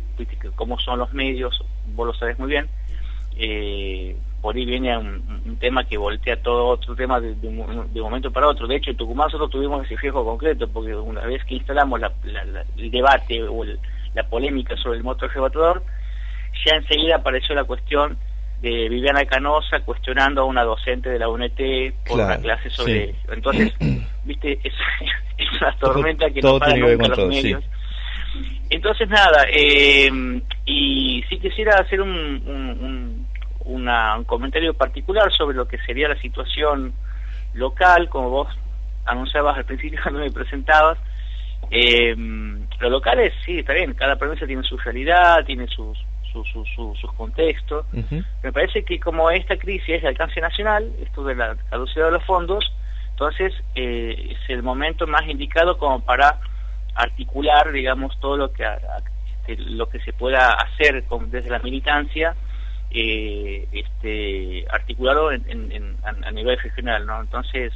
como 0.54 0.78
son 0.78 0.98
los 0.98 1.12
medios, 1.12 1.64
vos 1.94 2.06
lo 2.06 2.14
sabes 2.14 2.38
muy 2.38 2.50
bien, 2.50 2.68
eh, 3.36 4.16
por 4.40 4.54
ahí 4.54 4.64
viene 4.64 4.96
un, 4.96 5.56
tema 5.58 5.84
que 5.84 5.96
voltea 5.96 6.40
todo 6.40 6.66
otro 6.66 6.94
tema 6.94 7.20
de, 7.20 7.34
un, 7.42 7.90
momento 7.94 8.30
para 8.30 8.48
otro. 8.48 8.66
De 8.66 8.76
hecho, 8.76 8.90
en 8.90 8.96
Tucumán 8.96 9.26
nosotros 9.26 9.50
tuvimos 9.50 9.84
ese 9.84 9.96
fijo 9.96 10.24
concreto, 10.24 10.68
porque 10.68 10.94
una 10.94 11.22
vez 11.22 11.44
que 11.44 11.56
instalamos 11.56 12.00
el 12.76 12.90
debate 12.90 13.42
o 13.42 13.64
la 14.14 14.22
polémica 14.28 14.76
sobre 14.76 14.98
el 14.98 15.04
motor 15.04 15.30
arrebatador, 15.30 15.82
ya 16.64 16.76
enseguida 16.76 17.16
apareció 17.16 17.54
la 17.54 17.64
cuestión 17.64 18.18
de 18.62 18.88
Viviana 18.88 19.24
Canosa 19.24 19.80
cuestionando 19.80 20.42
a 20.42 20.44
una 20.44 20.64
docente 20.64 21.10
de 21.10 21.18
la 21.18 21.28
UNT 21.28 21.60
por 22.06 22.20
una 22.20 22.38
clase 22.38 22.70
sobre... 22.70 23.14
Entonces, 23.30 23.72
viste, 24.24 24.60
es, 24.62 24.74
una 25.60 25.72
tormenta 25.78 26.30
que 26.30 26.40
no 26.40 26.58
para 26.58 26.76
nunca 26.76 27.08
los 27.08 27.28
medios. 27.28 27.64
Entonces, 28.70 29.08
nada, 29.08 29.44
eh, 29.50 30.10
y 30.66 31.22
sí 31.28 31.38
quisiera 31.38 31.80
hacer 31.80 32.00
un, 32.00 32.10
un, 32.10 33.26
un, 33.64 34.24
comentario 34.24 34.74
particular 34.74 35.32
sobre 35.32 35.56
lo 35.56 35.66
que 35.66 35.78
sería 35.78 36.08
la 36.08 36.20
situación 36.20 36.92
local, 37.54 38.08
como 38.08 38.30
vos 38.30 38.58
anunciabas 39.06 39.56
al 39.56 39.64
principio 39.64 40.00
cuando 40.02 40.20
me 40.20 40.30
presentabas. 40.30 40.98
Eh, 41.70 42.14
lo 42.16 42.90
local 42.90 43.20
es, 43.20 43.32
sí, 43.44 43.58
está 43.58 43.72
bien, 43.72 43.94
cada 43.94 44.16
provincia 44.16 44.46
tiene 44.46 44.62
su 44.62 44.76
realidad, 44.78 45.44
tiene 45.44 45.66
sus, 45.66 45.98
sus 46.32 47.12
contextos. 47.16 47.86
Me 48.42 48.52
parece 48.52 48.84
que 48.84 49.00
como 49.00 49.30
esta 49.30 49.56
crisis 49.56 49.88
es 49.88 50.02
de 50.02 50.08
alcance 50.08 50.40
nacional, 50.40 50.92
esto 51.02 51.24
de 51.24 51.34
la 51.34 51.56
caducidad 51.70 52.06
de 52.06 52.12
los 52.12 52.24
fondos, 52.24 52.72
entonces 53.10 53.52
eh, 53.74 54.30
es 54.30 54.50
el 54.50 54.62
momento 54.62 55.06
más 55.06 55.26
indicado 55.26 55.76
como 55.76 56.00
para 56.00 56.38
articular, 56.98 57.72
digamos, 57.72 58.18
todo 58.20 58.36
lo 58.36 58.52
que 58.52 58.64
este, 58.64 59.56
lo 59.56 59.88
que 59.88 60.00
se 60.00 60.12
pueda 60.12 60.52
hacer 60.52 61.04
desde 61.28 61.50
la 61.50 61.58
militancia, 61.60 62.34
eh, 62.90 63.66
este, 63.72 64.66
articularlo 64.70 65.32
en, 65.32 65.96
a, 66.02 66.30
nivel 66.30 66.58
regional, 66.58 67.06
¿no? 67.06 67.20
Entonces, 67.20 67.72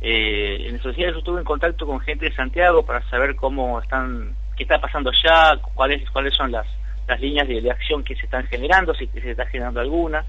eh, 0.00 0.66
en 0.68 0.76
estos 0.76 0.96
días 0.96 1.12
yo 1.12 1.18
estuve 1.18 1.40
en 1.40 1.44
contacto 1.44 1.86
con 1.86 2.00
gente 2.00 2.26
de 2.28 2.34
Santiago 2.34 2.84
para 2.84 3.08
saber 3.10 3.36
cómo 3.36 3.80
están, 3.80 4.34
qué 4.56 4.62
está 4.62 4.80
pasando 4.80 5.10
allá, 5.10 5.60
cuáles 5.74 6.08
cuáles 6.10 6.34
son 6.34 6.52
las 6.52 6.66
las 7.08 7.20
líneas 7.20 7.48
de, 7.48 7.70
acción 7.70 8.04
que 8.04 8.14
se 8.14 8.26
están 8.26 8.46
generando, 8.46 8.94
si 8.94 9.06
se 9.06 9.30
está 9.30 9.46
generando 9.46 9.80
alguna. 9.80 10.24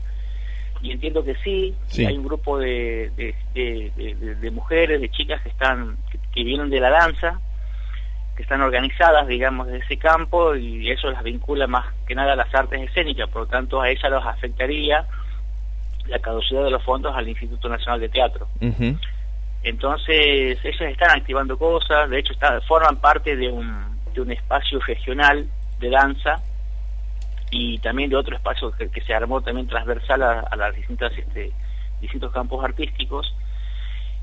Y 0.82 0.92
entiendo 0.92 1.26
que 1.26 1.36
sí, 1.44 1.76
hay 1.98 2.18
un 2.18 2.24
grupo 2.24 2.58
de, 2.58 3.12
de, 3.54 4.52
mujeres, 4.52 5.02
de 5.02 5.10
chicas 5.10 5.42
que 5.42 5.50
están 5.50 5.98
que, 6.34 6.44
vienen 6.44 6.70
de 6.70 6.80
la 6.80 6.90
danza, 6.90 7.42
que 8.40 8.44
están 8.44 8.62
organizadas, 8.62 9.28
digamos, 9.28 9.68
de 9.68 9.80
ese 9.80 9.98
campo 9.98 10.56
y 10.56 10.90
eso 10.90 11.12
las 11.12 11.24
vincula 11.24 11.68
más 11.68 11.94
que 12.08 12.16
nada 12.16 12.32
a 12.32 12.36
las 12.38 12.56
artes 12.56 12.82
escénicas, 12.82 13.28
por 13.28 13.42
lo 13.42 13.48
tanto 13.48 13.82
a 13.82 13.90
ellas 13.90 14.10
los 14.10 14.26
afectaría 14.26 15.06
la 16.06 16.20
caducidad 16.20 16.64
de 16.64 16.70
los 16.70 16.82
fondos 16.82 17.14
al 17.14 17.28
Instituto 17.28 17.68
Nacional 17.68 18.00
de 18.00 18.08
Teatro. 18.08 18.48
Entonces, 19.62 20.58
ellos 20.64 20.82
están 20.82 21.18
activando 21.18 21.58
cosas, 21.58 22.10
de 22.10 22.18
hecho 22.18 22.32
está, 22.32 22.62
forman 22.62 23.02
parte 23.02 23.36
de 23.36 23.50
un, 23.50 24.00
de 24.14 24.22
un 24.22 24.32
espacio 24.32 24.80
regional 24.88 25.46
de 25.82 25.90
danza 25.90 26.38
y 27.52 27.78
también 27.80 28.10
de 28.10 28.16
otro 28.16 28.38
espacio 28.38 28.72
que, 28.72 29.02
se 29.02 29.14
armó 29.14 29.42
también 29.42 29.68
transversal 29.68 30.24
a, 30.24 30.56
las 30.56 30.74
distintas 30.78 31.12
este, 31.18 31.52
distintos 32.00 32.32
campos 32.32 32.64
artísticos 32.64 33.36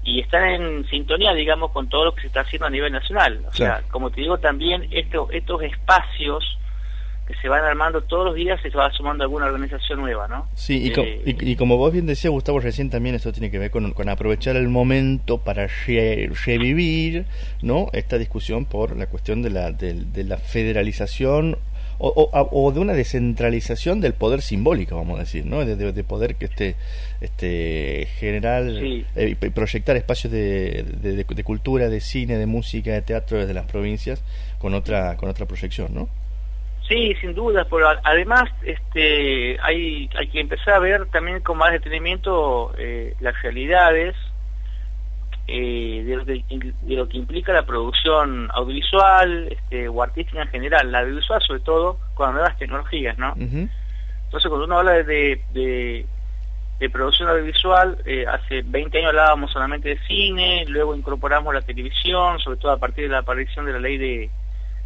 y 0.06 0.20
están 0.20 0.48
en 0.48 0.88
sintonía 0.88 1.34
digamos 1.34 1.72
con 1.72 1.88
todo 1.88 2.06
lo 2.06 2.14
que 2.14 2.22
se 2.22 2.26
está 2.28 2.40
haciendo 2.40 2.66
a 2.66 2.70
nivel 2.70 2.92
nacional 2.92 3.44
o 3.46 3.52
sea 3.52 3.82
como 3.90 4.10
te 4.10 4.22
digo 4.22 4.38
también 4.38 4.88
esto, 4.90 5.28
estos 5.30 5.62
espacios 5.62 6.56
que 7.26 7.34
se 7.34 7.48
van 7.48 7.64
armando 7.64 8.02
todos 8.02 8.26
los 8.26 8.34
días 8.36 8.60
se 8.62 8.70
va 8.70 8.90
sumando 8.92 9.24
alguna 9.24 9.46
organización 9.46 10.00
nueva, 10.00 10.28
¿no? 10.28 10.48
Sí, 10.54 10.92
y, 10.94 11.00
eh, 11.00 11.22
y, 11.24 11.56
como 11.56 11.76
vos 11.76 11.92
bien 11.92 12.06
decías, 12.06 12.30
Gustavo, 12.30 12.60
recién 12.60 12.88
también 12.88 13.16
esto 13.16 13.32
tiene 13.32 13.50
que 13.50 13.58
ver 13.58 13.72
con, 13.72 13.92
con 13.94 14.08
aprovechar 14.08 14.54
el 14.54 14.68
momento 14.68 15.38
para 15.38 15.66
revivir, 15.66 17.26
¿no? 17.62 17.88
Esta 17.92 18.16
discusión 18.16 18.64
por 18.64 18.96
la 18.96 19.08
cuestión 19.08 19.42
de 19.42 19.50
la, 19.50 19.72
de 19.72 20.24
la 20.24 20.38
federalización 20.38 21.58
o, 21.98 22.28
o, 22.32 22.72
de 22.72 22.80
una 22.80 22.92
descentralización 22.92 24.00
del 24.00 24.12
poder 24.12 24.42
simbólico, 24.42 24.96
vamos 24.96 25.16
a 25.16 25.20
decir, 25.20 25.46
¿no? 25.46 25.64
De, 25.64 26.04
poder 26.04 26.36
que 26.36 26.46
esté 26.46 26.76
este, 27.20 28.06
generar, 28.18 28.64
eh, 28.66 29.36
proyectar 29.54 29.96
espacios 29.96 30.32
de, 30.32 30.82
de, 30.82 31.44
cultura, 31.44 31.88
de 31.88 32.00
cine, 32.00 32.36
de 32.36 32.46
música, 32.46 32.92
de 32.92 33.02
teatro 33.02 33.38
desde 33.38 33.54
las 33.54 33.66
provincias 33.66 34.22
con 34.58 34.74
otra, 34.74 35.16
con 35.16 35.28
otra 35.28 35.46
proyección, 35.46 35.94
¿no? 35.94 36.08
Sí, 36.88 37.14
sin 37.20 37.34
duda, 37.34 37.66
pero 37.68 37.88
además 38.04 38.44
este, 38.62 39.58
hay, 39.60 40.08
hay 40.16 40.28
que 40.28 40.40
empezar 40.40 40.74
a 40.74 40.78
ver 40.78 41.06
también 41.06 41.40
con 41.40 41.58
más 41.58 41.72
detenimiento 41.72 42.72
eh, 42.78 43.14
las 43.20 43.40
realidades 43.42 44.14
eh, 45.48 46.02
de, 46.82 46.96
lo 46.96 47.08
que 47.08 47.18
implica 47.18 47.52
la 47.52 47.64
producción 47.64 48.48
audiovisual 48.52 49.48
este, 49.50 49.88
o 49.88 50.02
artística 50.02 50.42
en 50.42 50.48
general, 50.48 50.90
la 50.90 51.00
audiovisual 51.00 51.40
sobre 51.42 51.60
todo 51.60 51.98
con 52.14 52.26
las 52.26 52.34
nuevas 52.34 52.58
tecnologías, 52.58 53.16
¿no? 53.16 53.32
Entonces 53.36 54.48
cuando 54.48 54.64
uno 54.64 54.78
habla 54.78 54.92
de, 55.04 55.40
de, 55.52 56.90
producción 56.90 57.28
audiovisual, 57.28 57.98
eh, 58.04 58.26
hace 58.26 58.62
20 58.62 58.98
años 58.98 59.10
hablábamos 59.10 59.52
solamente 59.52 59.90
de 59.90 59.98
cine, 60.06 60.64
luego 60.66 60.96
incorporamos 60.96 61.54
la 61.54 61.62
televisión, 61.62 62.40
sobre 62.40 62.58
todo 62.58 62.72
a 62.72 62.78
partir 62.78 63.04
de 63.04 63.10
la 63.10 63.18
aparición 63.18 63.66
de 63.66 63.72
la 63.72 63.78
ley 63.78 63.98
de, 63.98 64.30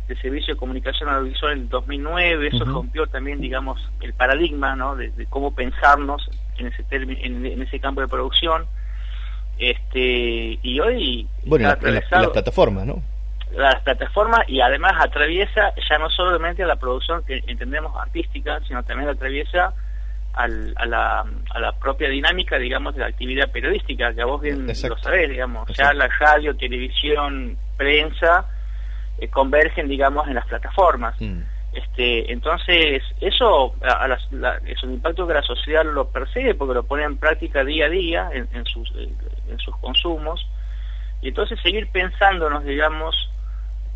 de 0.08 0.16
servicio 0.16 0.54
de 0.54 0.58
comunicación 0.58 1.08
audiovisual 1.08 1.52
en 1.52 1.58
el 1.60 1.68
2009, 1.70 2.48
eso 2.48 2.64
rompió 2.66 3.06
también, 3.06 3.40
digamos, 3.40 3.80
el 4.02 4.12
paradigma, 4.12 4.76
¿no? 4.76 4.94
De, 4.94 5.10
cómo 5.30 5.54
pensarnos 5.54 6.28
en 6.58 6.66
ese, 6.66 6.84
en, 6.90 7.46
en 7.46 7.62
ese 7.62 7.80
campo 7.80 8.02
de 8.02 8.08
producción 8.08 8.66
este 9.60 10.58
y 10.62 10.80
hoy 10.80 11.28
bueno 11.44 11.68
las 11.68 12.28
plataformas 12.28 12.86
no 12.86 13.02
las 13.52 13.82
plataformas 13.82 14.48
y 14.48 14.60
además 14.60 14.94
atraviesa 14.98 15.72
ya 15.88 15.98
no 15.98 16.08
solamente 16.10 16.62
a 16.62 16.66
la 16.66 16.76
producción 16.76 17.22
que 17.24 17.42
entendemos 17.46 17.94
artística 17.96 18.60
sino 18.66 18.82
también 18.84 19.10
atraviesa 19.10 19.74
al, 20.32 20.72
a, 20.76 20.86
la, 20.86 21.24
a 21.50 21.58
la 21.58 21.72
propia 21.72 22.08
dinámica 22.08 22.58
digamos 22.58 22.94
de 22.94 23.00
la 23.00 23.06
actividad 23.06 23.50
periodística 23.50 24.14
que 24.14 24.24
vos 24.24 24.40
bien 24.40 24.66
lo 24.66 24.98
sabés 24.98 25.30
digamos. 25.30 25.68
Ya 25.76 25.92
la 25.92 26.08
radio 26.08 26.56
televisión 26.56 27.56
prensa 27.76 28.46
eh, 29.18 29.28
convergen 29.28 29.88
digamos 29.88 30.28
en 30.28 30.34
las 30.34 30.46
plataformas. 30.46 31.20
Mm. 31.20 31.40
Este, 31.72 32.32
entonces, 32.32 33.00
eso 33.20 33.76
es 34.66 34.82
un 34.82 34.94
impacto 34.94 35.24
que 35.24 35.34
la 35.34 35.42
sociedad 35.42 35.84
lo 35.84 36.08
percibe 36.08 36.54
porque 36.56 36.74
lo 36.74 36.82
pone 36.82 37.04
en 37.04 37.16
práctica 37.16 37.62
día 37.62 37.86
a 37.86 37.88
día 37.88 38.28
en, 38.32 38.64
sus, 38.66 38.90
eh, 38.96 39.08
en 39.50 39.58
sus 39.58 39.76
consumos. 39.78 40.46
Y 41.22 41.28
entonces 41.28 41.60
seguir 41.60 41.88
pensándonos, 41.90 42.64
digamos, 42.64 43.30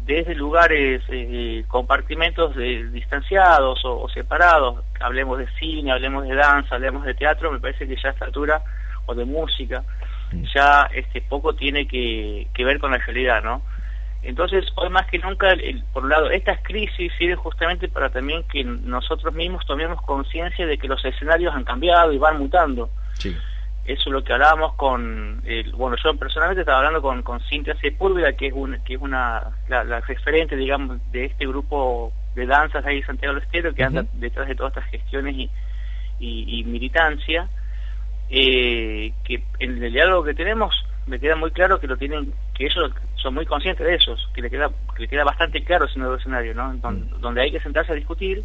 desde 0.04 0.34
lugares, 0.34 1.02
eh, 1.08 1.64
compartimentos 1.68 2.54
distanciados 2.56 3.80
o, 3.84 4.06
separados, 4.10 4.84
hablemos 5.00 5.38
de 5.38 5.48
cine, 5.58 5.92
hablemos 5.92 6.28
de 6.28 6.34
danza, 6.34 6.74
hablemos 6.74 7.04
de 7.04 7.14
teatro, 7.14 7.50
me 7.50 7.60
parece 7.60 7.86
que 7.88 7.96
ya 7.96 8.10
a 8.10 8.12
esta 8.12 8.26
altura, 8.26 8.62
o 9.06 9.14
de 9.14 9.24
música, 9.24 9.82
ya 10.54 10.88
este 10.94 11.22
poco 11.22 11.54
tiene 11.54 11.86
que, 11.86 12.48
que 12.52 12.64
ver 12.64 12.78
con 12.78 12.90
la 12.90 12.98
realidad, 12.98 13.42
¿no? 13.42 13.62
Entonces, 14.24 14.64
hoy 14.76 14.88
más 14.88 15.06
que 15.06 15.18
nunca, 15.18 15.54
por 15.92 16.04
un 16.04 16.10
lado, 16.10 16.30
estas 16.30 16.58
crisis 16.62 17.12
sirven 17.18 17.36
justamente 17.36 17.88
para 17.88 18.08
también 18.08 18.42
que 18.44 18.64
nosotros 18.64 19.34
mismos 19.34 19.64
tomemos 19.66 20.00
conciencia 20.02 20.66
de 20.66 20.78
que 20.78 20.88
los 20.88 21.04
escenarios 21.04 21.54
han 21.54 21.64
cambiado 21.64 22.10
y 22.12 22.18
van 22.18 22.38
mutando. 22.38 22.88
Eso 23.84 24.02
es 24.06 24.12
lo 24.12 24.24
que 24.24 24.32
hablábamos 24.32 24.74
con, 24.76 25.42
el, 25.44 25.72
bueno, 25.72 25.96
yo 26.02 26.14
personalmente 26.16 26.62
estaba 26.62 26.78
hablando 26.78 27.02
con, 27.02 27.22
con 27.22 27.40
Cintia 27.40 27.76
Sepúlveda, 27.76 28.32
que 28.32 28.46
es, 28.46 28.54
un, 28.54 28.78
que 28.82 28.94
es 28.94 29.00
una, 29.00 29.42
la, 29.68 30.00
referente, 30.00 30.56
digamos, 30.56 30.98
de 31.12 31.26
este 31.26 31.46
grupo 31.46 32.10
de 32.34 32.46
danzas 32.46 32.84
ahí 32.86 32.98
en 32.98 33.06
Santiago 33.06 33.34
del 33.34 33.42
Estero, 33.42 33.74
que 33.74 33.84
anda 33.84 34.06
detrás 34.14 34.48
de 34.48 34.54
todas 34.54 34.74
estas 34.74 34.90
gestiones 34.90 35.36
y, 35.36 35.50
y, 36.18 36.64
militancia, 36.64 37.46
eh, 38.30 39.12
que 39.22 39.44
en 39.58 39.82
el 39.82 39.92
diálogo 39.92 40.24
que 40.24 40.34
tenemos 40.34 40.74
me 41.06 41.20
queda 41.20 41.36
muy 41.36 41.50
claro 41.50 41.78
que 41.78 41.86
lo 41.86 41.98
tienen, 41.98 42.32
que 42.54 42.64
ellos 42.64 42.90
son 43.16 43.34
muy 43.34 43.44
conscientes 43.44 43.86
de 43.86 43.96
eso, 43.96 44.16
que 44.34 44.40
le 44.40 44.48
queda, 44.48 44.70
que 44.96 45.02
le 45.02 45.08
queda 45.08 45.24
bastante 45.24 45.62
claro 45.62 45.84
ese 45.84 45.98
nuevo 45.98 46.14
escenario, 46.14 46.54
¿no? 46.54 46.72
Mm. 46.72 47.20
Donde, 47.20 47.42
hay 47.42 47.52
que 47.52 47.60
sentarse 47.60 47.92
a 47.92 47.96
discutir, 47.96 48.42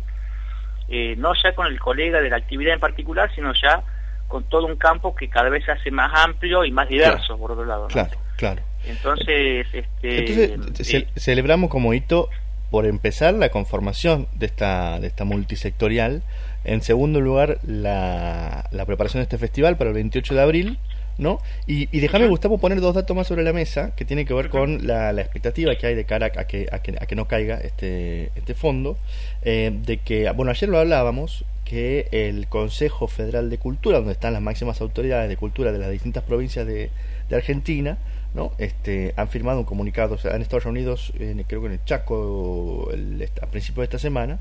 eh, 0.89 1.15
no 1.17 1.33
ya 1.41 1.55
con 1.55 1.67
el 1.67 1.79
colega 1.79 2.19
de 2.19 2.29
la 2.29 2.35
actividad 2.35 2.73
en 2.73 2.81
particular, 2.81 3.33
sino 3.33 3.53
ya 3.53 3.81
con 4.29 4.43
todo 4.43 4.67
un 4.67 4.77
campo 4.77 5.13
que 5.13 5.27
cada 5.27 5.49
vez 5.49 5.65
se 5.65 5.71
hace 5.71 5.91
más 5.91 6.11
amplio 6.23 6.63
y 6.63 6.71
más 6.71 6.87
diverso, 6.87 7.37
por 7.37 7.51
otro 7.51 7.65
lado. 7.65 7.87
Claro, 7.87 8.17
claro. 8.37 8.61
Entonces, 8.85 9.67
este, 9.73 10.53
Entonces 10.53 10.93
eh, 10.93 11.07
celebramos 11.17 11.69
como 11.69 11.93
hito, 11.93 12.29
por 12.69 12.85
empezar, 12.85 13.33
la 13.33 13.49
conformación 13.49 14.27
de 14.33 14.45
esta, 14.45 14.99
de 14.99 15.07
esta 15.07 15.25
multisectorial. 15.25 16.21
En 16.63 16.81
segundo 16.81 17.19
lugar, 17.19 17.57
la, 17.65 18.69
la 18.71 18.85
preparación 18.85 19.19
de 19.19 19.23
este 19.23 19.39
festival 19.39 19.77
para 19.77 19.89
el 19.89 19.95
28 19.95 20.35
de 20.35 20.41
abril. 20.41 20.79
¿no? 21.17 21.39
Y, 21.67 21.89
y 21.95 21.99
déjame, 21.99 22.27
Gustavo, 22.27 22.59
poner 22.59 22.79
dos 22.79 22.95
datos 22.95 23.15
más 23.15 23.27
sobre 23.27 23.43
la 23.43 23.51
mesa 23.51 23.93
que 23.95 24.05
tiene 24.05 24.25
que 24.25 24.33
ver 24.33 24.49
con 24.49 24.87
la, 24.87 25.11
la 25.11 25.21
expectativa 25.21 25.75
que 25.75 25.85
hay 25.85 25.95
de 25.95 26.05
cara 26.05 26.27
a 26.27 26.29
que, 26.47 26.67
a 26.71 26.79
que, 26.79 26.95
a 26.99 27.05
que 27.05 27.15
no 27.15 27.25
caiga 27.25 27.57
este, 27.57 28.31
este 28.35 28.53
fondo, 28.53 28.97
eh, 29.41 29.71
de 29.73 29.97
que, 29.97 30.31
bueno, 30.31 30.51
ayer 30.51 30.69
lo 30.69 30.79
hablábamos, 30.79 31.43
que 31.69 32.07
el 32.11 32.47
Consejo 32.47 33.07
Federal 33.07 33.51
de 33.51 33.59
Cultura, 33.59 33.99
donde 33.99 34.13
están 34.13 34.33
las 34.33 34.41
máximas 34.41 34.81
autoridades 34.81 35.29
de 35.29 35.37
cultura 35.37 35.71
de 35.71 35.77
las 35.77 35.91
distintas 35.91 36.23
provincias 36.23 36.65
de, 36.65 36.89
Argentina, 37.31 37.99
¿no? 38.33 38.53
Este, 38.57 39.13
han 39.15 39.27
firmado 39.27 39.59
un 39.59 39.65
comunicado, 39.65 40.15
o 40.15 40.17
sea, 40.17 40.33
han 40.33 40.41
estado 40.41 40.61
reunidos, 40.61 41.13
en, 41.19 41.43
creo 41.43 41.61
que 41.61 41.67
en 41.67 41.73
el 41.73 41.85
Chaco, 41.85 42.89
el, 42.91 43.29
a 43.39 43.45
principios 43.45 43.83
de 43.83 43.83
esta 43.83 43.99
semana, 43.99 44.39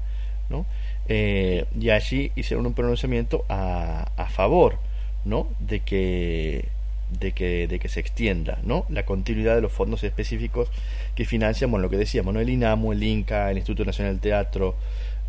¿no? 0.49 0.64
Eh, 1.06 1.66
y 1.78 1.90
allí 1.90 2.32
hicieron 2.35 2.64
un 2.64 2.73
pronunciamiento 2.73 3.44
a, 3.50 4.11
a 4.16 4.30
favor, 4.30 4.78
¿no? 5.26 5.49
De 5.58 5.80
que 5.80 6.68
de 7.11 7.32
que, 7.32 7.66
de 7.68 7.78
que 7.78 7.88
se 7.88 8.00
extienda 8.00 8.58
¿no? 8.64 8.85
la 8.90 9.04
continuidad 9.04 9.54
de 9.54 9.62
los 9.62 9.73
fondos 9.73 10.04
específicos 10.04 10.68
que 11.14 11.25
financian, 11.25 11.70
bueno, 11.70 11.85
lo 11.85 11.90
que 11.90 11.97
decíamos, 11.97 12.35
¿no? 12.35 12.40
el 12.40 12.50
INAMU, 12.50 12.92
el 12.92 13.02
INCA, 13.02 13.50
el 13.50 13.56
Instituto 13.56 13.87
Nacional 13.87 14.14
del 14.14 14.20
Teatro, 14.20 14.76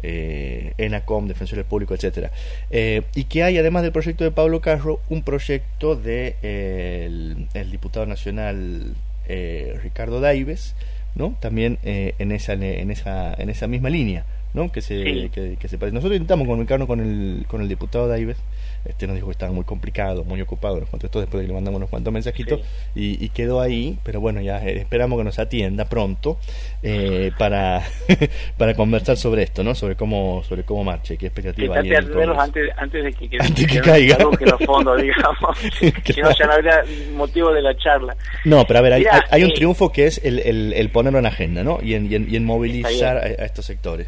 eh, 0.03 0.73
ENACOM, 0.77 1.27
Defensores 1.27 1.65
Públicos, 1.65 1.97
etcétera 1.97 2.31
eh, 2.71 3.03
y 3.15 3.25
que 3.25 3.43
hay, 3.43 3.57
además 3.57 3.83
del 3.83 3.91
proyecto 3.91 4.23
de 4.23 4.31
Pablo 4.31 4.61
Carro, 4.61 4.99
un 5.09 5.23
proyecto 5.23 5.95
de 5.95 6.35
eh, 6.41 7.45
el, 7.53 7.71
diputado 7.71 8.05
nacional 8.05 8.95
eh, 9.27 9.79
Ricardo 9.81 10.19
Daives, 10.21 10.75
¿no? 11.15 11.35
También 11.39 11.79
en 11.83 12.31
esa 12.31 12.53
en 12.53 12.91
esa 12.91 13.33
en 13.33 13.49
esa 13.49 13.67
misma 13.67 13.89
línea, 13.89 14.25
¿no? 14.53 14.71
Que 14.71 14.81
se 14.81 15.29
que, 15.33 15.57
que 15.59 15.67
se 15.67 15.77
nosotros 15.77 16.13
intentamos 16.13 16.47
comunicarnos 16.47 16.87
con 16.87 16.99
el 16.99 17.45
con 17.47 17.61
el 17.61 17.67
diputado 17.67 18.07
Daives 18.07 18.37
este 18.85 19.07
nos 19.07 19.15
dijo 19.15 19.27
que 19.27 19.33
estaba 19.33 19.51
muy 19.51 19.63
complicado, 19.63 20.23
muy 20.23 20.41
ocupado, 20.41 20.79
nos 20.79 20.89
contestó 20.89 21.19
después 21.19 21.41
de 21.41 21.45
que 21.45 21.47
le 21.49 21.53
mandamos 21.53 21.77
unos 21.77 21.89
cuantos 21.89 22.13
mensajitos 22.13 22.61
y, 22.95 23.29
quedó 23.29 23.61
ahí, 23.61 23.99
pero 24.03 24.19
bueno, 24.19 24.41
ya 24.41 24.57
eh, 24.65 24.79
esperamos 24.79 25.17
que 25.19 25.23
nos 25.23 25.37
atienda 25.39 25.85
pronto 25.85 26.39
eh, 26.81 27.31
para, 27.37 27.83
para 28.57 28.73
conversar 28.73 29.17
sobre 29.17 29.43
esto, 29.43 29.63
¿no? 29.63 29.75
Sobre 29.75 29.95
cómo 29.95 30.43
sobre 30.43 30.63
cómo 30.63 30.83
marche, 30.83 31.17
qué 31.17 31.27
expectativa 31.27 31.77
hay. 31.77 31.91
antes, 31.91 32.69
antes 32.77 33.03
de 33.03 33.13
que, 33.13 33.37
antes 33.39 33.67
que, 33.67 33.79
caiga. 33.79 34.17
que 34.37 34.45
los 34.45 34.59
fondos, 34.65 34.97
digamos, 35.01 35.59
que 36.03 36.21
no, 36.21 36.31
ya 36.31 36.45
no 36.45 36.53
habría 36.53 36.83
motivo 37.15 37.51
de 37.51 37.61
la 37.61 37.75
charla. 37.77 38.15
No, 38.45 38.65
pero 38.65 38.79
a 38.79 38.81
ver, 38.81 38.93
hay, 38.93 39.05
hay, 39.29 39.43
un 39.43 39.51
eh, 39.51 39.53
triunfo 39.55 39.91
que 39.91 40.07
es 40.07 40.21
el, 40.23 40.39
el, 40.39 40.73
el, 40.73 40.89
ponerlo 40.89 41.19
en 41.19 41.25
agenda, 41.25 41.63
¿no? 41.63 41.79
Y 41.81 41.93
en, 41.93 42.11
y 42.11 42.35
en, 42.35 42.45
movilizar 42.45 43.17
a, 43.17 43.27
estos 43.27 43.65
sectores. 43.65 44.07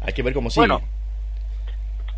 Hay 0.00 0.12
que 0.12 0.22
ver 0.22 0.32
cómo 0.32 0.50
sigue. 0.50 0.66
Bueno, 0.66 0.82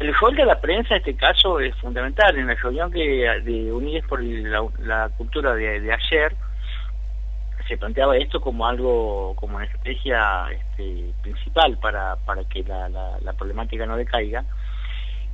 el 0.01 0.15
rol 0.15 0.35
de 0.35 0.45
la 0.45 0.61
prensa 0.61 0.95
en 0.95 1.01
este 1.01 1.17
caso 1.17 1.61
es 1.61 1.75
fundamental. 1.77 2.37
En 2.37 2.47
la 2.47 2.55
reunión 2.55 2.91
que 2.91 3.01
de 3.45 3.73
Unides 3.73 4.05
por 4.07 4.23
la, 4.23 5.09
Cultura 5.17 5.55
de, 5.55 5.93
ayer 5.93 6.35
se 7.69 7.79
planteaba 7.79 8.17
esto 8.17 8.41
como 8.41 8.67
algo, 8.67 9.35
como 9.37 9.57
una 9.57 9.65
estrategia 9.65 10.47
este, 10.51 11.13
principal 11.23 11.79
para, 11.79 12.17
para 12.17 12.45
que 12.45 12.63
la, 12.63 12.89
la, 12.89 13.33
problemática 13.33 13.87
no 13.87 13.97
decaiga. 13.97 14.45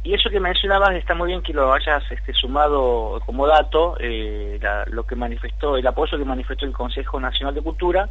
Y 0.03 0.15
eso 0.15 0.31
que 0.31 0.41
mencionabas 0.41 0.95
está 0.95 1.15
muy 1.15 1.29
bien 1.29 1.43
que 1.43 1.53
lo 1.53 1.73
hayas 1.73 2.03
este, 2.11 2.33
sumado 2.33 3.21
como 3.27 3.47
dato, 3.47 3.97
eh, 3.99 4.59
lo 4.87 5.05
que 5.05 5.17
manifestó, 5.17 5.77
el 5.77 5.87
apoyo 5.87 6.17
que 6.17 6.25
manifestó 6.25 6.65
el 6.65 6.73
Consejo 6.73 7.21
Nacional 7.21 7.55
de 7.55 7.63
Cultura, 7.63 8.09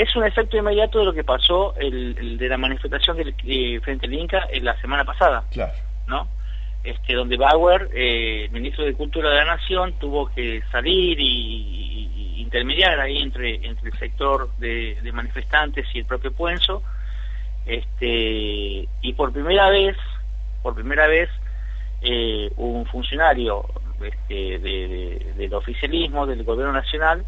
es 0.00 0.16
un 0.16 0.24
efecto 0.24 0.56
inmediato 0.56 0.98
de 0.98 1.04
lo 1.04 1.12
que 1.12 1.24
pasó 1.24 1.74
el, 1.76 2.38
de 2.38 2.48
la 2.48 2.56
manifestación 2.56 3.18
del, 3.18 3.34
frente 3.82 4.06
al 4.06 4.14
Inca 4.14 4.48
en 4.50 4.64
la 4.64 4.80
semana 4.80 5.04
pasada, 5.04 5.44
claro. 5.50 5.74
¿no? 6.06 6.26
Este, 6.82 7.12
donde 7.12 7.36
Bauer, 7.36 7.90
eh, 7.92 8.48
ministro 8.50 8.86
de 8.86 8.94
Cultura 8.94 9.28
de 9.28 9.36
la 9.36 9.44
Nación, 9.44 9.92
tuvo 10.00 10.32
que 10.32 10.62
salir 10.72 11.20
y, 11.20 12.38
intermediar 12.38 12.98
ahí 12.98 13.18
entre, 13.18 13.56
entre 13.56 13.90
el 13.90 13.98
sector 13.98 14.48
de, 14.56 14.98
manifestantes 15.12 15.86
y 15.92 15.98
el 15.98 16.06
propio 16.06 16.32
Puenzo, 16.32 16.82
este, 17.66 18.88
y 19.02 19.12
por 19.14 19.34
primera 19.34 19.68
vez, 19.68 19.98
por 20.62 20.74
primera 20.74 21.08
vez, 21.08 21.28
eh, 22.00 22.50
un 22.56 22.86
funcionario 22.86 23.66
este, 24.02 24.58
del 24.58 25.52
oficialismo, 25.52 26.26
del 26.26 26.42
gobierno 26.42 26.72
nacional, 26.72 27.26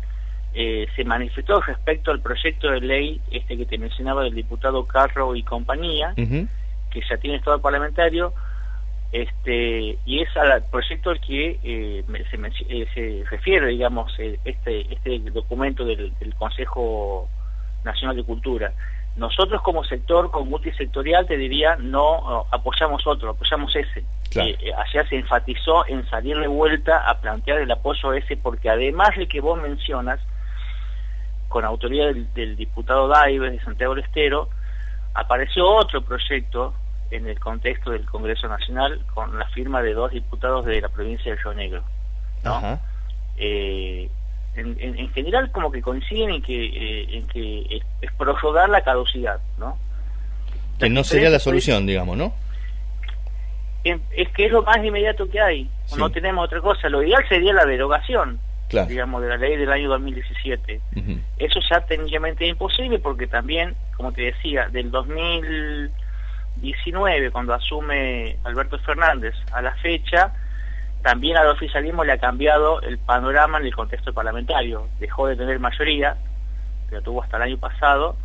eh, 0.55 0.87
se 0.95 1.05
manifestó 1.05 1.63
respecto 1.63 2.11
al 2.11 2.21
proyecto 2.21 2.71
de 2.71 2.81
ley 2.81 3.21
este 3.31 3.57
que 3.57 3.65
te 3.65 3.79
mencionaba 3.79 4.23
del 4.25 4.35
diputado 4.35 4.85
Carro 4.85 5.35
y 5.35 5.43
compañía, 5.43 6.13
que 6.15 7.01
ya 7.09 7.17
tiene 7.17 7.39
estado 7.39 7.63
parlamentario, 7.63 8.35
este 9.13 9.99
y 10.05 10.21
es 10.21 10.37
al 10.37 10.63
proyecto 10.65 11.09
al 11.09 11.21
que 11.21 11.59
eh, 11.63 12.05
se, 12.31 12.37
eh, 12.69 12.87
se, 12.93 13.25
refiere, 13.31 13.69
digamos, 13.69 14.13
este, 14.19 14.93
este 14.93 15.19
documento 15.31 15.87
del, 15.87 16.13
Consejo 16.39 17.31
Nacional 17.85 18.17
de 18.17 18.25
Cultura. 18.25 18.75
Nosotros 19.17 19.63
como 19.63 19.85
sector, 19.85 20.31
como 20.31 20.47
multisectorial, 20.47 21.27
te 21.27 21.39
diría, 21.39 21.77
no 21.77 22.47
apoyamos 22.51 23.07
otro, 23.07 23.31
apoyamos 23.31 23.75
ese. 23.75 24.05
allá 24.77 25.09
se 25.09 25.17
enfatizó 25.17 25.87
en 25.87 26.07
salir 26.11 26.39
de 26.39 26.47
vuelta 26.47 27.09
a 27.09 27.21
plantear 27.21 27.59
el 27.61 27.71
apoyo 27.71 28.13
ese, 28.13 28.37
porque 28.37 28.69
además 28.69 29.17
de 29.17 29.29
que 29.29 29.41
vos 29.41 29.61
mencionas, 29.61 30.21
con 31.53 31.67
autoría 31.67 32.07
del, 32.07 32.57
diputado 32.57 33.09
Daives 33.09 33.53
de 33.53 33.61
Santiago 33.61 33.95
del 33.95 34.05
Estero, 34.05 34.49
apareció 35.13 35.69
otro 35.71 36.01
proyecto 36.01 36.73
en 37.11 37.27
el 37.27 37.39
contexto 37.39 37.91
del 37.91 38.07
Congreso 38.07 38.49
Nacional 38.49 39.05
con 39.13 39.39
la 39.39 39.47
firma 39.51 39.83
de 39.83 39.93
dos 39.93 40.13
diputados 40.13 40.65
de 40.65 40.81
la 40.81 40.89
provincia 40.89 41.31
de 41.31 41.37
Río 41.37 41.53
Negro. 41.53 41.85
Eh, 43.37 44.09
en, 44.57 45.11
general 45.13 45.53
como 45.53 45.71
que 45.71 45.83
coinciden 45.83 46.31
en 46.31 46.43
que, 46.43 46.65
eh, 46.65 47.19
en 47.19 47.27
que 47.27 47.83
es, 48.01 48.13
prorrogar 48.15 48.71
la 48.71 48.81
caducidad, 48.81 49.39
¿no? 49.59 49.77
Que 50.79 50.89
no 50.89 51.05
sería 51.05 51.29
la 51.29 51.39
solución, 51.39 51.87
digamos, 51.87 52.17
¿no? 52.17 52.33
Es 53.85 54.29
que 54.31 54.47
es 54.47 54.53
lo 54.53 54.63
más 54.63 54.79
inmediato 54.79 55.29
que 55.29 55.39
hay. 55.39 55.69
No 55.99 56.09
tenemos 56.11 56.47
otra 56.47 56.61
cosa. 56.61 56.89
Lo 56.89 57.03
ideal 57.03 57.23
sería 57.29 57.53
la 57.53 57.67
derogación, 57.67 58.41
digamos, 58.89 59.23
de 59.23 59.29
la 59.29 59.37
ley 59.37 59.57
del 59.57 59.71
año 59.71 59.89
2017. 59.91 60.81
Eso 61.39 61.61
ya 61.69 61.81
técnicamente 61.81 62.45
es 62.45 62.51
imposible 62.51 62.99
porque 62.99 63.27
también, 63.27 63.75
como 63.97 64.13
te 64.13 64.23
decía, 64.23 64.69
del 64.69 64.91
2019, 64.91 67.31
cuando 67.31 67.55
asume 67.55 68.37
Alberto 68.45 68.79
Fernández 68.79 69.35
a 69.53 69.63
la 69.63 69.75
fecha, 69.77 70.35
también 71.03 71.37
al 71.37 71.49
oficialismo 71.49 72.05
le 72.05 72.13
ha 72.13 72.19
cambiado 72.19 72.81
el 72.81 72.99
panorama 72.99 73.59
en 73.59 73.67
el 73.67 73.75
contexto 73.75 74.13
parlamentario. 74.13 74.89
Dejó 75.01 75.27
de 75.27 75.35
tener 75.37 75.59
mayoría, 75.59 76.17
que 76.89 76.95
lo 76.97 77.03
tuvo 77.03 77.23
hasta 77.23 77.39
el 77.39 77.43
año 77.43 77.59
pasado. 77.59 78.17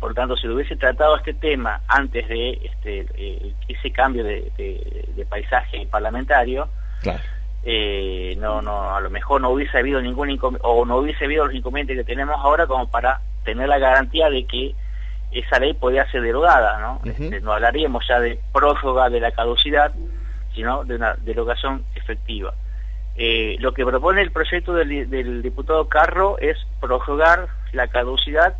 Por 0.00 0.14
tanto, 0.14 0.36
si 0.36 0.46
lo 0.46 0.54
hubiese 0.54 0.76
tratado 0.76 1.16
este 1.16 1.34
tema 1.34 1.80
antes 1.86 2.28
de 2.28 2.52
este, 2.64 3.06
eh, 3.14 3.52
ese 3.68 3.90
cambio 3.92 4.24
de, 4.24 4.50
de 5.14 5.26
paisaje 5.26 5.86
parlamentario, 5.90 6.68
claro 7.02 7.20
eh, 7.64 8.36
no, 8.38 8.60
no, 8.60 8.94
a 8.94 9.00
lo 9.00 9.10
mejor 9.10 9.40
no 9.40 9.50
hubiese 9.50 9.78
habido 9.78 10.00
ningún 10.00 10.38
o 10.62 10.84
no 10.84 10.96
hubiese 10.96 11.24
habido 11.24 11.46
los 11.46 11.54
inconvenientes 11.54 11.96
que 11.96 12.04
tenemos 12.04 12.36
ahora 12.40 12.66
como 12.66 12.88
para 12.90 13.20
tener 13.44 13.68
la 13.68 13.78
garantía 13.78 14.28
de 14.30 14.44
que 14.44 14.74
esa 15.30 15.58
ley 15.58 15.72
podía 15.74 16.10
ser 16.10 16.22
derogada, 16.22 16.78
¿no? 16.80 17.00
Este, 17.04 17.40
no 17.40 17.52
hablaríamos 17.52 18.06
ya 18.06 18.20
de 18.20 18.38
prórroga 18.52 19.08
de 19.08 19.20
la 19.20 19.30
caducidad, 19.30 19.92
sino 20.54 20.84
de 20.84 20.96
una 20.96 21.14
derogación 21.14 21.84
efectiva. 21.94 22.54
Eh, 23.16 23.56
lo 23.60 23.72
que 23.72 23.84
propone 23.84 24.22
el 24.22 24.30
proyecto 24.30 24.74
del, 24.74 25.42
diputado 25.42 25.88
Carro 25.88 26.38
es 26.38 26.56
prorrogar 26.80 27.48
la 27.72 27.88
caducidad 27.88 28.56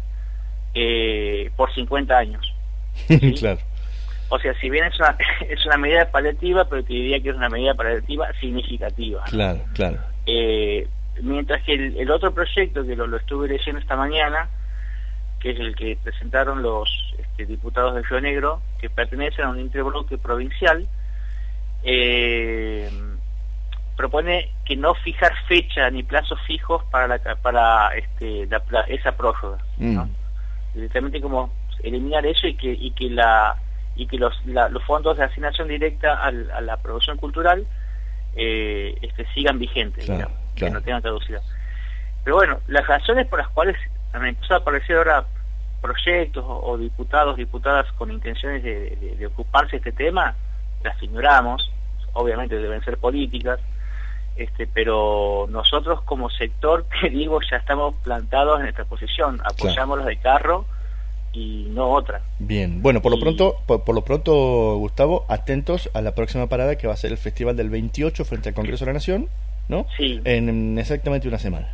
eh, 0.75 1.51
por 1.57 1.75
50 1.75 2.17
años. 2.17 2.55
claro. 3.39 3.61
O 4.35 4.39
sea, 4.39 4.55
si 4.55 4.71
bien 4.71 4.87
es 4.87 4.99
una, 4.99 5.15
es 5.47 5.67
una 5.67 5.77
medida 5.77 6.11
paliativa, 6.11 6.65
pero 6.65 6.83
te 6.83 6.95
diría 6.95 7.21
que 7.21 7.29
es 7.29 7.37
una 7.37 7.51
medida 7.51 7.75
paliativa 7.75 8.33
significativa. 8.41 9.23
Claro, 9.25 9.61
claro. 9.75 9.99
Eh, 10.25 10.89
mientras 11.21 11.63
que 11.65 11.75
el, 11.75 12.11
otro 12.11 12.33
proyecto, 12.33 12.83
que 12.83 12.97
lo, 12.97 13.07
lo, 13.07 13.19
estuve 13.19 13.47
leyendo 13.47 13.79
esta 13.79 13.95
mañana, 13.95 14.49
que 15.39 15.51
es 15.51 15.61
el 15.61 15.77
que 15.77 15.99
presentaron 16.03 16.63
los 16.63 16.89
este, 17.19 17.45
diputados 17.45 17.95
de 17.95 18.03
Río 18.05 18.23
Negro, 18.23 18.63
que 18.81 18.89
pertenecen 18.89 19.45
a 19.45 19.51
un 19.51 19.61
interbloque 19.61 20.17
provincial, 20.17 20.89
eh, 21.83 22.89
propone 23.99 24.49
que 24.65 24.77
no 24.77 24.95
fijar 24.95 25.33
fecha 25.47 25.91
ni 25.91 26.05
plazos 26.05 26.41
fijos 26.47 26.83
para 26.85 27.07
la, 27.07 27.19
para 27.19 27.95
este, 27.95 28.49
esa 28.89 29.13
prórroga, 29.15 29.59
¿no? 29.77 30.07
Mm. 30.07 30.11
directamente 30.73 31.21
como 31.21 31.53
eliminar 31.83 32.25
eso 32.25 32.47
y 32.47 32.55
que 32.55 32.73
y 32.73 32.93
que 32.93 33.11
la 33.11 33.59
y 33.95 34.07
que 34.07 34.17
los, 34.17 34.35
los 34.47 34.83
fondos 34.85 35.19
de 35.19 35.25
asignación 35.25 35.69
directa 35.69 36.15
a 36.15 36.31
la 36.33 36.77
producción 36.79 37.17
cultural 37.19 37.67
eh, 38.35 38.97
este, 39.03 39.27
sigan 39.35 39.59
vigentes, 39.59 40.11
que 40.57 40.71
no 40.71 40.81
tengan 40.81 41.03
traducida. 41.03 41.41
Pero 42.25 42.37
bueno, 42.37 42.61
las 42.69 42.87
razones 42.87 43.27
por 43.27 43.41
las 43.41 43.49
cuales 43.49 43.77
han 44.13 44.25
empezado 44.25 44.55
a 44.55 44.63
aparecer 44.63 44.97
ahora 44.97 45.27
proyectos 45.81 46.45
o, 46.47 46.79
diputados, 46.79 47.37
diputadas 47.37 47.91
con 47.93 48.11
intenciones 48.11 48.63
de, 48.63 49.27
ocuparse 49.27 49.73
de 49.73 49.77
este 49.79 49.93
tema, 49.93 50.35
las 50.83 51.01
ignoramos, 51.03 51.71
obviamente 52.13 52.57
deben 52.57 52.83
ser 52.85 52.99
políticas, 52.99 53.61
este, 54.37 54.67
pero 54.67 55.47
nosotros 55.51 56.01
como 56.03 56.31
sector, 56.31 56.87
que 57.01 57.11
digo, 57.11 57.41
ya 57.51 57.59
estamos 57.59 57.97
plantados 57.97 58.61
en 58.61 58.67
esta 58.67 58.85
posición, 58.85 59.43
apoyamos 59.45 59.99
los 59.99 60.07
de 60.07 60.17
carro 60.17 60.65
y 61.33 61.67
no 61.71 61.91
otra. 61.91 62.23
Bien, 62.39 62.83
bueno, 62.83 63.01
por 63.01 63.11
lo 63.11 63.19
pronto, 63.19 63.57
por, 63.67 63.95
lo 63.95 64.03
pronto, 64.03 64.77
Gustavo, 64.77 65.25
atentos 65.29 65.91
a 65.95 66.03
la 66.03 66.15
próxima 66.15 66.49
parada 66.49 66.77
que 66.77 66.87
va 66.87 66.93
a 66.93 66.97
ser 66.97 67.13
el 67.13 67.19
festival 67.19 67.57
del 67.57 67.71
28 67.71 68.25
frente 68.25 68.51
al 68.51 68.55
Congreso 68.55 68.85
de 68.85 68.91
la 68.91 68.95
Nación, 68.95 69.29
¿no? 69.69 69.87
Sí. 69.97 70.21
En, 70.25 70.79
exactamente 70.79 71.29
una 71.29 71.39
semana. 71.39 71.69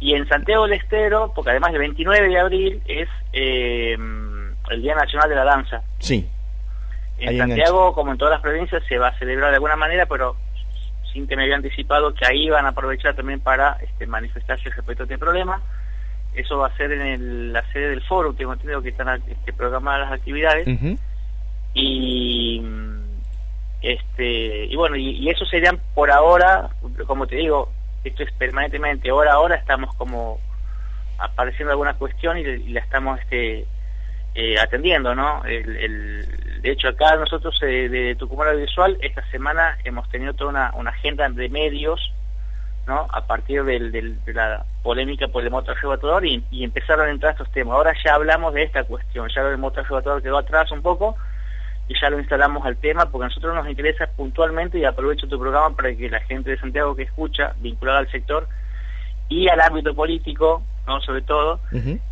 Y 0.00 0.14
en 0.14 0.28
Santiago 0.28 0.64
del 0.64 0.74
Estero, 0.74 1.32
porque 1.34 1.50
además 1.50 1.72
el 1.72 1.80
29 1.80 2.28
de 2.28 2.38
abril 2.38 2.82
es 2.86 3.08
eh, 3.32 3.96
el 4.70 4.82
Día 4.82 4.94
Nacional 4.94 5.28
de 5.28 5.34
la 5.34 5.44
Danza. 5.44 5.82
Sí. 5.98 6.28
En 7.18 7.36
Santiago, 7.36 7.94
como 7.94 8.12
en 8.12 8.18
todas 8.18 8.32
las 8.32 8.42
provincias, 8.42 8.82
se 8.88 8.96
va 8.96 9.08
a 9.08 9.18
celebrar 9.18 9.50
de 9.50 9.56
alguna 9.56 9.74
manera, 9.74 10.06
pero 10.06 10.36
sin 11.12 11.26
que 11.26 11.36
me 11.36 11.42
había 11.42 11.56
anticipado 11.56 12.14
que 12.14 12.26
ahí 12.26 12.48
van 12.48 12.66
a 12.66 12.70
aprovechar 12.70 13.16
también 13.16 13.40
para 13.40 13.78
este, 13.82 14.06
manifestarse 14.06 14.70
respecto 14.70 15.02
a 15.02 15.06
este 15.06 15.18
problema. 15.18 15.60
Eso 16.38 16.58
va 16.58 16.68
a 16.68 16.76
ser 16.76 16.92
en 16.92 17.52
la 17.52 17.64
sede 17.72 17.90
del 17.90 18.02
foro, 18.02 18.32
tengo 18.32 18.52
entendido 18.52 18.80
que 18.80 18.90
están 18.90 19.20
este, 19.26 19.52
programadas 19.52 20.08
las 20.08 20.20
actividades. 20.20 20.68
Y 21.74 22.62
este 23.82 24.66
y 24.66 24.76
bueno, 24.76 24.96
y, 24.96 25.28
eso 25.28 25.44
serían 25.46 25.80
por 25.94 26.12
ahora, 26.12 26.70
como 27.08 27.26
te 27.26 27.36
digo, 27.36 27.72
esto 28.04 28.22
es 28.22 28.30
permanentemente, 28.32 29.10
hora 29.10 29.32
a 29.32 29.38
hora 29.40 29.56
estamos 29.56 29.92
como 29.96 30.38
apareciendo 31.18 31.72
alguna 31.72 31.94
cuestión 31.94 32.38
y, 32.38 32.44
la 32.68 32.80
estamos 32.80 33.18
este 33.20 33.66
eh, 34.36 34.58
atendiendo, 34.60 35.16
¿no? 35.16 35.44
El, 35.44 36.24
de 36.62 36.70
hecho, 36.70 36.88
acá 36.88 37.16
nosotros 37.16 37.58
eh, 37.62 37.88
de 37.88 38.14
Tucumán 38.14 38.48
Audiovisual, 38.48 38.96
esta 39.00 39.28
semana 39.30 39.76
hemos 39.82 40.08
tenido 40.08 40.34
toda 40.34 40.50
una, 40.50 40.72
una 40.76 40.90
agenda 40.90 41.28
de 41.28 41.48
medios 41.48 42.12
¿no? 42.88 43.06
a 43.12 43.26
partir 43.26 43.62
del, 43.64 43.92
de 43.92 44.32
la 44.32 44.64
polémica 44.82 45.28
por 45.28 45.44
el 45.44 45.50
motor 45.50 45.76
arrebatador 45.76 46.24
y, 46.24 46.42
empezaron 46.50 47.06
a 47.06 47.10
entrar 47.10 47.32
estos 47.32 47.50
temas. 47.52 47.76
Ahora 47.76 47.94
ya 48.04 48.14
hablamos 48.14 48.54
de 48.54 48.62
esta 48.64 48.82
cuestión, 48.84 49.28
ya 49.28 49.42
el 49.42 49.58
motor 49.58 49.84
arrebatador 49.84 50.22
quedó 50.22 50.38
atrás 50.38 50.72
un 50.72 50.82
poco 50.82 51.14
y 51.86 51.94
ya 52.00 52.10
lo 52.10 52.18
instalamos 52.18 52.64
al 52.64 52.78
tema 52.78 53.10
porque 53.10 53.26
a 53.26 53.28
nosotros 53.28 53.54
nos 53.54 53.68
interesa 53.68 54.06
puntualmente 54.16 54.78
y 54.78 54.84
aprovecho 54.84 55.28
tu 55.28 55.38
programa 55.38 55.76
para 55.76 55.94
que 55.94 56.08
la 56.08 56.20
gente 56.20 56.50
de 56.50 56.58
Santiago 56.58 56.96
que 56.96 57.02
escucha, 57.02 57.54
vinculada 57.60 58.00
al 58.00 58.10
sector 58.10 58.48
y 59.28 59.48
al 59.48 59.60
ámbito 59.60 59.94
político, 59.94 60.62
no 60.86 61.00
sobre 61.02 61.22
todo, 61.22 61.60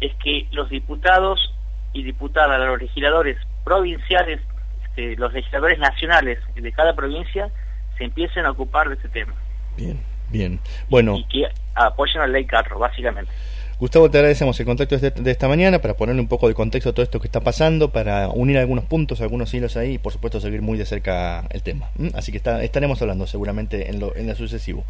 es 0.01 0.15
que 0.23 0.47
los 0.53 0.69
diputados 0.69 1.55
y 1.95 2.03
diputadas, 2.03 2.61
los 2.61 2.79
legisladores 2.79 3.39
provinciales, 3.65 4.41
este, 4.85 5.17
los 5.17 5.33
legisladores 5.33 5.79
nacionales 5.79 6.39
de 6.55 6.73
cada 6.73 6.95
provincia 6.95 7.49
se 7.97 8.05
empiecen 8.05 8.45
a 8.45 8.51
ocupar 8.51 8.89
de 8.89 8.97
este 8.97 9.09
tema. 9.09 9.33
Bien. 9.77 10.16
Bien, 10.31 10.61
bueno. 10.89 11.17
Y 11.17 11.25
que 11.25 11.47
apoyen 11.75 12.23
a 12.23 12.27
ley 12.27 12.45
Carro, 12.45 12.79
básicamente. 12.79 13.31
Gustavo, 13.79 14.11
te 14.11 14.17
agradecemos 14.17 14.59
el 14.59 14.65
contacto 14.65 14.97
de, 14.97 15.31
esta 15.31 15.49
mañana 15.49 15.81
para 15.81 15.95
ponerle 15.95 16.23
un 16.23 16.29
poco 16.29 16.49
de 16.49 16.55
contexto 16.55 16.89
a 16.89 16.93
todo 16.95 17.03
esto 17.03 17.21
que 17.21 17.27
está 17.27 17.41
pasando, 17.41 17.93
para 17.93 18.31
unir 18.31 18.57
algunos 18.57 18.85
puntos, 18.87 19.21
algunos 19.21 19.53
hilos 19.53 19.77
ahí 19.77 19.95
y 19.95 19.99
por 19.99 20.15
supuesto 20.15 20.41
seguir 20.41 20.63
muy 20.63 20.79
de 20.79 20.87
cerca 20.87 21.45
el 21.51 21.63
tema. 21.63 21.91
Así 22.15 22.33
que 22.33 22.39
estaremos 22.39 23.03
hablando 23.03 23.27
seguramente 23.27 23.91
en 23.91 24.01
lo, 24.01 24.17
en 24.17 24.29
lo 24.29 24.35
sucesivo. 24.35 24.85